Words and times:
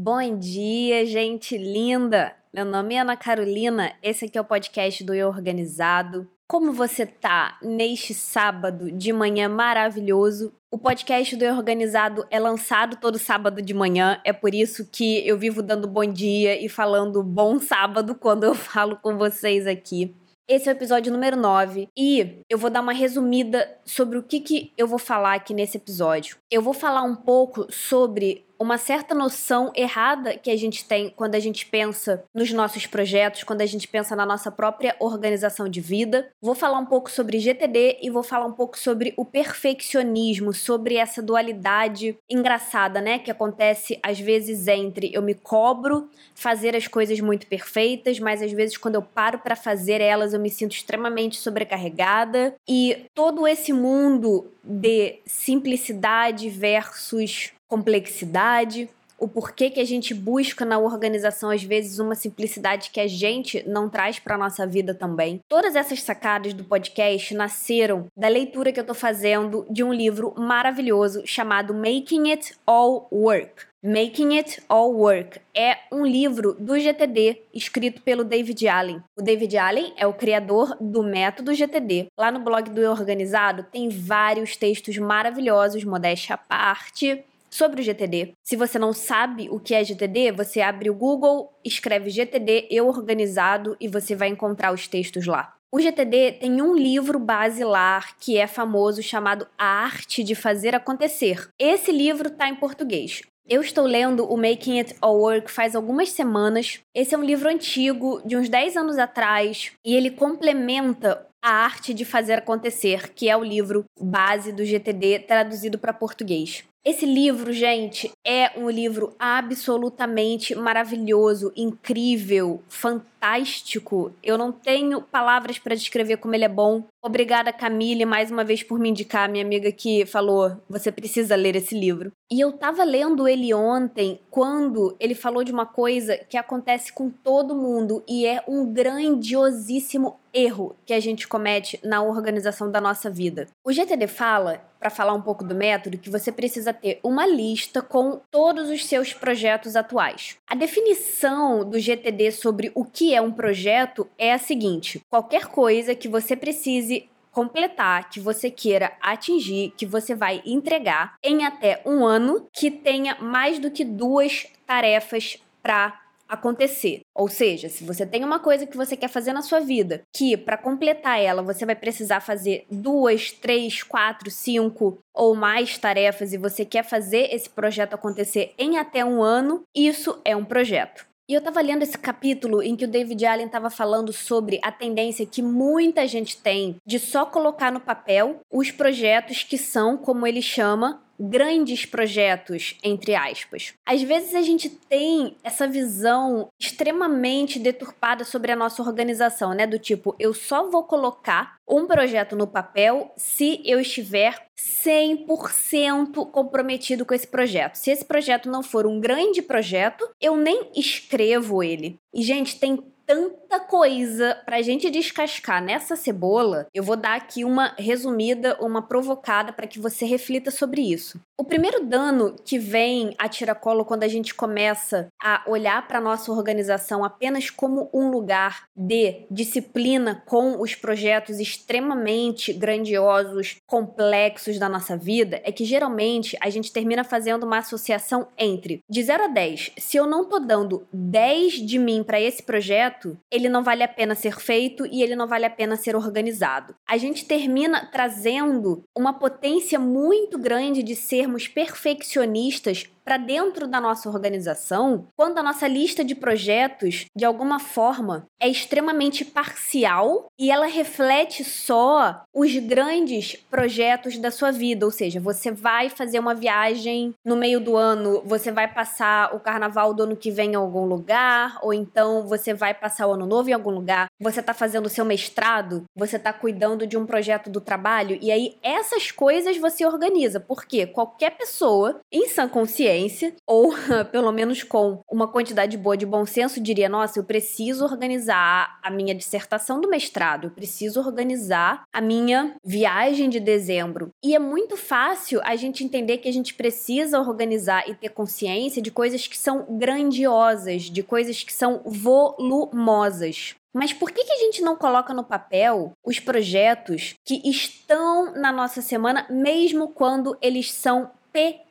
Bom 0.00 0.38
dia, 0.38 1.04
gente 1.04 1.58
linda! 1.58 2.32
Meu 2.54 2.64
nome 2.64 2.94
é 2.94 3.00
Ana 3.00 3.16
Carolina, 3.16 3.92
esse 4.00 4.26
aqui 4.26 4.38
é 4.38 4.40
o 4.40 4.44
podcast 4.44 5.02
do 5.02 5.12
Eu 5.12 5.26
Organizado. 5.26 6.24
Como 6.46 6.72
você 6.72 7.04
tá 7.04 7.58
neste 7.60 8.14
sábado 8.14 8.92
de 8.92 9.12
manhã 9.12 9.48
maravilhoso? 9.48 10.52
O 10.70 10.78
podcast 10.78 11.34
do 11.34 11.44
Eu 11.44 11.56
Organizado 11.56 12.24
é 12.30 12.38
lançado 12.38 12.98
todo 13.00 13.18
sábado 13.18 13.60
de 13.60 13.74
manhã, 13.74 14.20
é 14.24 14.32
por 14.32 14.54
isso 14.54 14.88
que 14.88 15.26
eu 15.26 15.36
vivo 15.36 15.64
dando 15.64 15.88
bom 15.88 16.04
dia 16.04 16.64
e 16.64 16.68
falando 16.68 17.20
bom 17.20 17.58
sábado 17.58 18.14
quando 18.22 18.44
eu 18.44 18.54
falo 18.54 19.00
com 19.02 19.18
vocês 19.18 19.66
aqui. 19.66 20.14
Esse 20.46 20.68
é 20.68 20.72
o 20.72 20.76
episódio 20.76 21.12
número 21.12 21.36
9 21.36 21.88
e 21.98 22.38
eu 22.48 22.56
vou 22.56 22.70
dar 22.70 22.82
uma 22.82 22.92
resumida 22.92 23.68
sobre 23.84 24.16
o 24.16 24.22
que, 24.22 24.38
que 24.38 24.72
eu 24.78 24.86
vou 24.86 24.98
falar 24.98 25.34
aqui 25.34 25.52
nesse 25.52 25.76
episódio. 25.76 26.36
Eu 26.48 26.62
vou 26.62 26.72
falar 26.72 27.02
um 27.02 27.16
pouco 27.16 27.66
sobre 27.70 28.47
uma 28.58 28.76
certa 28.76 29.14
noção 29.14 29.72
errada 29.74 30.36
que 30.36 30.50
a 30.50 30.56
gente 30.56 30.84
tem 30.84 31.10
quando 31.10 31.34
a 31.34 31.38
gente 31.38 31.66
pensa 31.66 32.24
nos 32.34 32.52
nossos 32.52 32.86
projetos, 32.86 33.44
quando 33.44 33.60
a 33.60 33.66
gente 33.66 33.86
pensa 33.86 34.16
na 34.16 34.26
nossa 34.26 34.50
própria 34.50 34.96
organização 34.98 35.68
de 35.68 35.80
vida. 35.80 36.28
Vou 36.40 36.54
falar 36.54 36.78
um 36.78 36.86
pouco 36.86 37.10
sobre 37.10 37.38
GTD 37.38 37.98
e 38.02 38.10
vou 38.10 38.22
falar 38.22 38.46
um 38.46 38.52
pouco 38.52 38.78
sobre 38.78 39.14
o 39.16 39.24
perfeccionismo, 39.24 40.52
sobre 40.52 40.96
essa 40.96 41.22
dualidade 41.22 42.16
engraçada, 42.28 43.00
né, 43.00 43.18
que 43.18 43.30
acontece 43.30 43.98
às 44.02 44.18
vezes 44.18 44.66
entre 44.66 45.10
eu 45.12 45.22
me 45.22 45.34
cobro 45.34 46.08
fazer 46.34 46.74
as 46.74 46.88
coisas 46.88 47.20
muito 47.20 47.46
perfeitas, 47.46 48.18
mas 48.18 48.42
às 48.42 48.52
vezes 48.52 48.76
quando 48.76 48.96
eu 48.96 49.02
paro 49.02 49.38
para 49.38 49.54
fazer 49.54 50.00
elas 50.00 50.34
eu 50.34 50.40
me 50.40 50.50
sinto 50.50 50.72
extremamente 50.72 51.36
sobrecarregada 51.36 52.54
e 52.68 53.04
todo 53.14 53.46
esse 53.46 53.72
mundo 53.72 54.50
de 54.64 55.20
simplicidade 55.24 56.50
versus 56.50 57.52
complexidade, 57.68 58.88
o 59.18 59.26
porquê 59.26 59.68
que 59.68 59.80
a 59.80 59.84
gente 59.84 60.14
busca 60.14 60.64
na 60.64 60.78
organização 60.78 61.50
às 61.50 61.62
vezes 61.62 61.98
uma 61.98 62.14
simplicidade 62.14 62.90
que 62.90 63.00
a 63.00 63.08
gente 63.08 63.68
não 63.68 63.88
traz 63.88 64.18
para 64.18 64.38
nossa 64.38 64.66
vida 64.66 64.94
também. 64.94 65.40
Todas 65.48 65.74
essas 65.74 66.02
sacadas 66.02 66.54
do 66.54 66.64
podcast 66.64 67.34
nasceram 67.34 68.06
da 68.16 68.28
leitura 68.28 68.72
que 68.72 68.78
eu 68.78 68.86
tô 68.86 68.94
fazendo 68.94 69.66
de 69.68 69.82
um 69.82 69.92
livro 69.92 70.32
maravilhoso 70.36 71.22
chamado 71.26 71.74
Making 71.74 72.30
It 72.30 72.54
All 72.64 73.08
Work. 73.10 73.66
Making 73.82 74.38
It 74.38 74.62
All 74.68 74.92
Work 74.92 75.40
é 75.54 75.78
um 75.92 76.04
livro 76.04 76.52
do 76.54 76.78
GTD 76.78 77.42
escrito 77.54 78.02
pelo 78.02 78.24
David 78.24 78.66
Allen. 78.66 79.02
O 79.16 79.22
David 79.22 79.56
Allen 79.56 79.92
é 79.96 80.04
o 80.04 80.12
criador 80.12 80.76
do 80.80 81.02
método 81.02 81.54
GTD. 81.54 82.08
Lá 82.18 82.32
no 82.32 82.40
blog 82.40 82.70
do 82.70 82.80
Organizado 82.90 83.64
tem 83.70 83.88
vários 83.88 84.56
textos 84.56 84.98
maravilhosos, 84.98 85.84
modéstia 85.84 86.34
à 86.34 86.38
parte, 86.38 87.24
sobre 87.50 87.80
o 87.80 87.84
GTD. 87.84 88.34
Se 88.42 88.56
você 88.56 88.78
não 88.78 88.92
sabe 88.92 89.48
o 89.50 89.58
que 89.58 89.74
é 89.74 89.84
GTD, 89.84 90.32
você 90.32 90.60
abre 90.60 90.90
o 90.90 90.94
Google, 90.94 91.52
escreve 91.64 92.10
GTD 92.10 92.68
Eu 92.70 92.88
Organizado 92.88 93.76
e 93.80 93.88
você 93.88 94.14
vai 94.14 94.28
encontrar 94.28 94.72
os 94.72 94.86
textos 94.86 95.26
lá. 95.26 95.54
O 95.70 95.80
GTD 95.80 96.32
tem 96.40 96.62
um 96.62 96.74
livro 96.74 97.18
basilar 97.18 98.16
que 98.18 98.38
é 98.38 98.46
famoso 98.46 99.02
chamado 99.02 99.46
A 99.58 99.66
Arte 99.66 100.24
de 100.24 100.34
Fazer 100.34 100.74
Acontecer. 100.74 101.50
Esse 101.58 101.92
livro 101.92 102.28
está 102.28 102.48
em 102.48 102.54
português. 102.54 103.20
Eu 103.46 103.62
estou 103.62 103.84
lendo 103.84 104.30
o 104.30 104.36
Making 104.36 104.78
It 104.78 104.96
All 105.00 105.18
Work 105.18 105.50
faz 105.50 105.74
algumas 105.74 106.10
semanas. 106.10 106.80
Esse 106.94 107.14
é 107.14 107.18
um 107.18 107.24
livro 107.24 107.48
antigo, 107.48 108.20
de 108.24 108.36
uns 108.36 108.48
10 108.48 108.76
anos 108.76 108.98
atrás, 108.98 109.72
e 109.84 109.94
ele 109.94 110.10
complementa 110.10 111.26
a 111.42 111.50
Arte 111.50 111.94
de 111.94 112.04
Fazer 112.04 112.34
Acontecer, 112.34 113.10
que 113.14 113.28
é 113.28 113.36
o 113.36 113.42
livro 113.44 113.84
base 113.98 114.52
do 114.52 114.64
GTD 114.64 115.20
traduzido 115.20 115.78
para 115.78 115.94
português. 115.94 116.64
Esse 116.84 117.04
livro, 117.04 117.52
gente, 117.52 118.10
é 118.24 118.52
um 118.56 118.70
livro 118.70 119.12
absolutamente 119.18 120.54
maravilhoso, 120.54 121.52
incrível, 121.56 122.62
fantástico. 122.68 124.12
Eu 124.22 124.38
não 124.38 124.52
tenho 124.52 125.02
palavras 125.02 125.58
para 125.58 125.74
descrever 125.74 126.18
como 126.18 126.34
ele 126.34 126.44
é 126.44 126.48
bom. 126.48 126.84
Obrigada, 127.02 127.52
Camille, 127.52 128.04
mais 128.04 128.30
uma 128.30 128.44
vez 128.44 128.62
por 128.62 128.78
me 128.78 128.88
indicar, 128.88 129.28
minha 129.28 129.44
amiga 129.44 129.70
que 129.72 130.06
falou: 130.06 130.56
você 130.68 130.90
precisa 130.90 131.36
ler 131.36 131.56
esse 131.56 131.78
livro. 131.78 132.12
E 132.30 132.40
eu 132.40 132.52
tava 132.52 132.84
lendo 132.84 133.26
ele 133.26 133.52
ontem 133.52 134.20
quando 134.30 134.96
ele 135.00 135.14
falou 135.14 135.42
de 135.42 135.52
uma 135.52 135.66
coisa 135.66 136.16
que 136.28 136.36
acontece 136.36 136.92
com 136.92 137.10
todo 137.10 137.56
mundo 137.56 138.02
e 138.08 138.24
é 138.24 138.42
um 138.46 138.72
grandiosíssimo 138.72 140.18
erro 140.38 140.76
que 140.86 140.92
a 140.92 141.00
gente 141.00 141.26
comete 141.26 141.80
na 141.82 142.02
organização 142.02 142.70
da 142.70 142.80
nossa 142.80 143.10
vida. 143.10 143.48
O 143.64 143.72
GTD 143.72 144.06
fala 144.06 144.64
para 144.78 144.90
falar 144.90 145.12
um 145.12 145.22
pouco 145.22 145.44
do 145.44 145.54
método, 145.54 145.98
que 145.98 146.10
você 146.10 146.30
precisa 146.30 146.72
ter 146.72 147.00
uma 147.02 147.26
lista 147.26 147.82
com 147.82 148.20
todos 148.30 148.70
os 148.70 148.86
seus 148.86 149.12
projetos 149.12 149.74
atuais. 149.74 150.36
A 150.46 150.54
definição 150.54 151.68
do 151.68 151.78
GTD 151.78 152.30
sobre 152.30 152.70
o 152.74 152.84
que 152.84 153.14
é 153.14 153.20
um 153.20 153.32
projeto 153.32 154.08
é 154.16 154.32
a 154.32 154.38
seguinte: 154.38 155.00
qualquer 155.10 155.46
coisa 155.46 155.94
que 155.94 156.08
você 156.08 156.36
precise 156.36 157.08
completar, 157.32 158.08
que 158.10 158.20
você 158.20 158.50
queira 158.50 158.92
atingir, 159.00 159.72
que 159.76 159.86
você 159.86 160.14
vai 160.14 160.42
entregar 160.44 161.14
em 161.22 161.44
até 161.44 161.82
um 161.84 162.04
ano, 162.04 162.46
que 162.52 162.70
tenha 162.70 163.16
mais 163.20 163.58
do 163.58 163.70
que 163.70 163.84
duas 163.84 164.46
tarefas 164.66 165.38
para 165.62 166.07
acontecer. 166.28 167.00
Ou 167.14 167.28
seja, 167.28 167.68
se 167.68 167.84
você 167.84 168.06
tem 168.06 168.24
uma 168.24 168.38
coisa 168.38 168.66
que 168.66 168.76
você 168.76 168.96
quer 168.96 169.08
fazer 169.08 169.32
na 169.32 169.42
sua 169.42 169.60
vida, 169.60 170.02
que 170.14 170.36
para 170.36 170.58
completar 170.58 171.20
ela 171.20 171.42
você 171.42 171.64
vai 171.64 171.74
precisar 171.74 172.20
fazer 172.20 172.66
duas, 172.70 173.32
três, 173.32 173.82
quatro, 173.82 174.30
cinco 174.30 174.98
ou 175.14 175.34
mais 175.34 175.78
tarefas 175.78 176.32
e 176.32 176.38
você 176.38 176.64
quer 176.64 176.84
fazer 176.84 177.34
esse 177.34 177.48
projeto 177.48 177.94
acontecer 177.94 178.52
em 178.58 178.78
até 178.78 179.04
um 179.04 179.22
ano, 179.22 179.62
isso 179.74 180.20
é 180.24 180.36
um 180.36 180.44
projeto. 180.44 181.08
E 181.30 181.34
eu 181.34 181.40
estava 181.40 181.60
lendo 181.60 181.82
esse 181.82 181.98
capítulo 181.98 182.62
em 182.62 182.74
que 182.74 182.86
o 182.86 182.88
David 182.88 183.26
Allen 183.26 183.46
estava 183.46 183.68
falando 183.68 184.14
sobre 184.14 184.58
a 184.62 184.72
tendência 184.72 185.26
que 185.26 185.42
muita 185.42 186.06
gente 186.08 186.38
tem 186.38 186.76
de 186.86 186.98
só 186.98 187.26
colocar 187.26 187.70
no 187.70 187.80
papel 187.80 188.40
os 188.50 188.70
projetos 188.70 189.42
que 189.42 189.58
são, 189.58 189.98
como 189.98 190.26
ele 190.26 190.40
chama, 190.40 191.02
grandes 191.18 191.84
projetos, 191.84 192.76
entre 192.82 193.14
aspas. 193.14 193.74
Às 193.84 194.02
vezes 194.02 194.34
a 194.34 194.42
gente 194.42 194.68
tem 194.68 195.36
essa 195.42 195.66
visão 195.66 196.48
extremamente 196.60 197.58
deturpada 197.58 198.24
sobre 198.24 198.52
a 198.52 198.56
nossa 198.56 198.82
organização, 198.82 199.52
né? 199.52 199.66
Do 199.66 199.78
tipo, 199.78 200.14
eu 200.18 200.32
só 200.32 200.70
vou 200.70 200.84
colocar 200.84 201.56
um 201.68 201.86
projeto 201.86 202.36
no 202.36 202.46
papel 202.46 203.12
se 203.16 203.60
eu 203.64 203.80
estiver 203.80 204.48
100% 204.56 206.30
comprometido 206.30 207.04
com 207.04 207.14
esse 207.14 207.26
projeto. 207.26 207.76
Se 207.76 207.90
esse 207.90 208.04
projeto 208.04 208.50
não 208.50 208.62
for 208.62 208.86
um 208.86 209.00
grande 209.00 209.42
projeto, 209.42 210.08
eu 210.20 210.36
nem 210.36 210.70
escrevo 210.74 211.62
ele. 211.62 211.98
E, 212.12 212.22
gente, 212.22 212.58
tem 212.58 212.82
tanta 213.08 213.58
coisa 213.58 214.36
pra 214.44 214.60
gente 214.60 214.90
descascar 214.90 215.64
nessa 215.64 215.96
cebola, 215.96 216.66
eu 216.74 216.82
vou 216.82 216.94
dar 216.94 217.16
aqui 217.16 217.42
uma 217.42 217.74
resumida, 217.78 218.58
uma 218.60 218.82
provocada 218.82 219.50
para 219.50 219.66
que 219.66 219.78
você 219.78 220.04
reflita 220.04 220.50
sobre 220.50 220.82
isso. 220.82 221.18
O 221.40 221.44
primeiro 221.44 221.86
dano 221.86 222.36
que 222.44 222.58
vem 222.58 223.14
a 223.16 223.26
tiracolo 223.26 223.84
quando 223.84 224.02
a 224.02 224.08
gente 224.08 224.34
começa 224.34 225.08
a 225.22 225.42
olhar 225.46 225.86
para 225.88 226.00
nossa 226.00 226.30
organização 226.30 227.02
apenas 227.02 227.48
como 227.48 227.88
um 227.94 228.10
lugar 228.10 228.64
de 228.76 229.24
disciplina 229.30 230.22
com 230.26 230.60
os 230.60 230.74
projetos 230.74 231.38
extremamente 231.38 232.52
grandiosos, 232.52 233.56
complexos 233.66 234.58
da 234.58 234.68
nossa 234.68 234.96
vida, 234.96 235.40
é 235.44 235.52
que 235.52 235.64
geralmente 235.64 236.36
a 236.42 236.50
gente 236.50 236.72
termina 236.72 237.04
fazendo 237.04 237.44
uma 237.44 237.58
associação 237.58 238.28
entre 238.36 238.82
de 238.90 239.02
0 239.02 239.24
a 239.24 239.28
10. 239.28 239.72
Se 239.78 239.96
eu 239.96 240.06
não 240.06 240.24
tô 240.24 240.38
dando 240.38 240.86
10 240.92 241.54
de 241.64 241.78
mim 241.78 242.02
para 242.02 242.20
esse 242.20 242.42
projeto, 242.42 242.97
ele 243.30 243.48
não 243.50 243.62
vale 243.62 243.82
a 243.82 243.88
pena 243.88 244.14
ser 244.14 244.40
feito 244.40 244.86
e 244.86 245.02
ele 245.02 245.14
não 245.14 245.28
vale 245.28 245.44
a 245.44 245.50
pena 245.50 245.76
ser 245.76 245.94
organizado. 245.94 246.74
A 246.88 246.96
gente 246.96 247.26
termina 247.26 247.86
trazendo 247.92 248.82
uma 248.96 249.12
potência 249.12 249.78
muito 249.78 250.38
grande 250.38 250.82
de 250.82 250.96
ser 250.96 251.18
sermos 251.18 251.48
perfeccionistas 251.48 252.88
para 253.08 253.16
dentro 253.16 253.66
da 253.66 253.80
nossa 253.80 254.06
organização, 254.10 255.06
quando 255.16 255.38
a 255.38 255.42
nossa 255.42 255.66
lista 255.66 256.04
de 256.04 256.14
projetos, 256.14 257.06
de 257.16 257.24
alguma 257.24 257.58
forma, 257.58 258.26
é 258.38 258.46
extremamente 258.46 259.24
parcial 259.24 260.26
e 260.38 260.50
ela 260.50 260.66
reflete 260.66 261.42
só 261.42 262.20
os 262.34 262.54
grandes 262.58 263.34
projetos 263.50 264.18
da 264.18 264.30
sua 264.30 264.50
vida, 264.50 264.84
ou 264.84 264.92
seja, 264.92 265.18
você 265.18 265.50
vai 265.50 265.88
fazer 265.88 266.18
uma 266.18 266.34
viagem 266.34 267.14
no 267.24 267.34
meio 267.34 267.60
do 267.60 267.78
ano, 267.78 268.20
você 268.26 268.52
vai 268.52 268.68
passar 268.68 269.34
o 269.34 269.40
carnaval 269.40 269.94
do 269.94 270.02
ano 270.02 270.14
que 270.14 270.30
vem 270.30 270.52
em 270.52 270.56
algum 270.56 270.84
lugar, 270.84 271.58
ou 271.62 271.72
então 271.72 272.26
você 272.26 272.52
vai 272.52 272.74
passar 272.74 273.06
o 273.06 273.14
ano 273.14 273.24
novo 273.24 273.48
em 273.48 273.54
algum 273.54 273.70
lugar, 273.70 274.08
você 274.20 274.42
tá 274.42 274.52
fazendo 274.52 274.84
o 274.84 274.90
seu 274.90 275.06
mestrado, 275.06 275.84
você 275.96 276.18
tá 276.18 276.30
cuidando 276.30 276.86
de 276.86 276.98
um 276.98 277.06
projeto 277.06 277.48
do 277.48 277.58
trabalho, 277.58 278.18
e 278.20 278.30
aí 278.30 278.58
essas 278.62 279.10
coisas 279.10 279.56
você 279.56 279.86
organiza, 279.86 280.38
porque 280.38 280.86
qualquer 280.86 281.30
pessoa 281.30 282.00
em 282.12 282.28
sã 282.28 282.46
consciência, 282.46 282.97
ou 283.46 283.72
pelo 284.10 284.32
menos 284.32 284.62
com 284.62 285.00
uma 285.10 285.28
quantidade 285.28 285.76
boa 285.76 285.96
de 285.96 286.06
bom 286.06 286.24
senso, 286.26 286.60
diria: 286.60 286.88
nossa, 286.88 287.18
eu 287.18 287.24
preciso 287.24 287.84
organizar 287.84 288.78
a 288.82 288.90
minha 288.90 289.14
dissertação 289.14 289.80
do 289.80 289.88
mestrado, 289.88 290.46
eu 290.46 290.50
preciso 290.50 291.00
organizar 291.00 291.82
a 291.92 292.00
minha 292.00 292.54
viagem 292.64 293.28
de 293.28 293.40
dezembro. 293.40 294.10
E 294.22 294.34
é 294.34 294.38
muito 294.38 294.76
fácil 294.76 295.40
a 295.44 295.56
gente 295.56 295.84
entender 295.84 296.18
que 296.18 296.28
a 296.28 296.32
gente 296.32 296.54
precisa 296.54 297.20
organizar 297.20 297.88
e 297.88 297.94
ter 297.94 298.10
consciência 298.10 298.82
de 298.82 298.90
coisas 298.90 299.26
que 299.26 299.36
são 299.36 299.66
grandiosas, 299.78 300.82
de 300.82 301.02
coisas 301.02 301.42
que 301.42 301.52
são 301.52 301.82
volumosas. 301.84 303.54
Mas 303.74 303.92
por 303.92 304.10
que, 304.10 304.24
que 304.24 304.32
a 304.32 304.38
gente 304.38 304.62
não 304.62 304.76
coloca 304.76 305.12
no 305.12 305.22
papel 305.22 305.92
os 306.04 306.18
projetos 306.18 307.14
que 307.24 307.40
estão 307.48 308.32
na 308.34 308.50
nossa 308.50 308.80
semana, 308.80 309.26
mesmo 309.30 309.88
quando 309.88 310.36
eles 310.40 310.72
são 310.72 311.10
pequenos? 311.32 311.67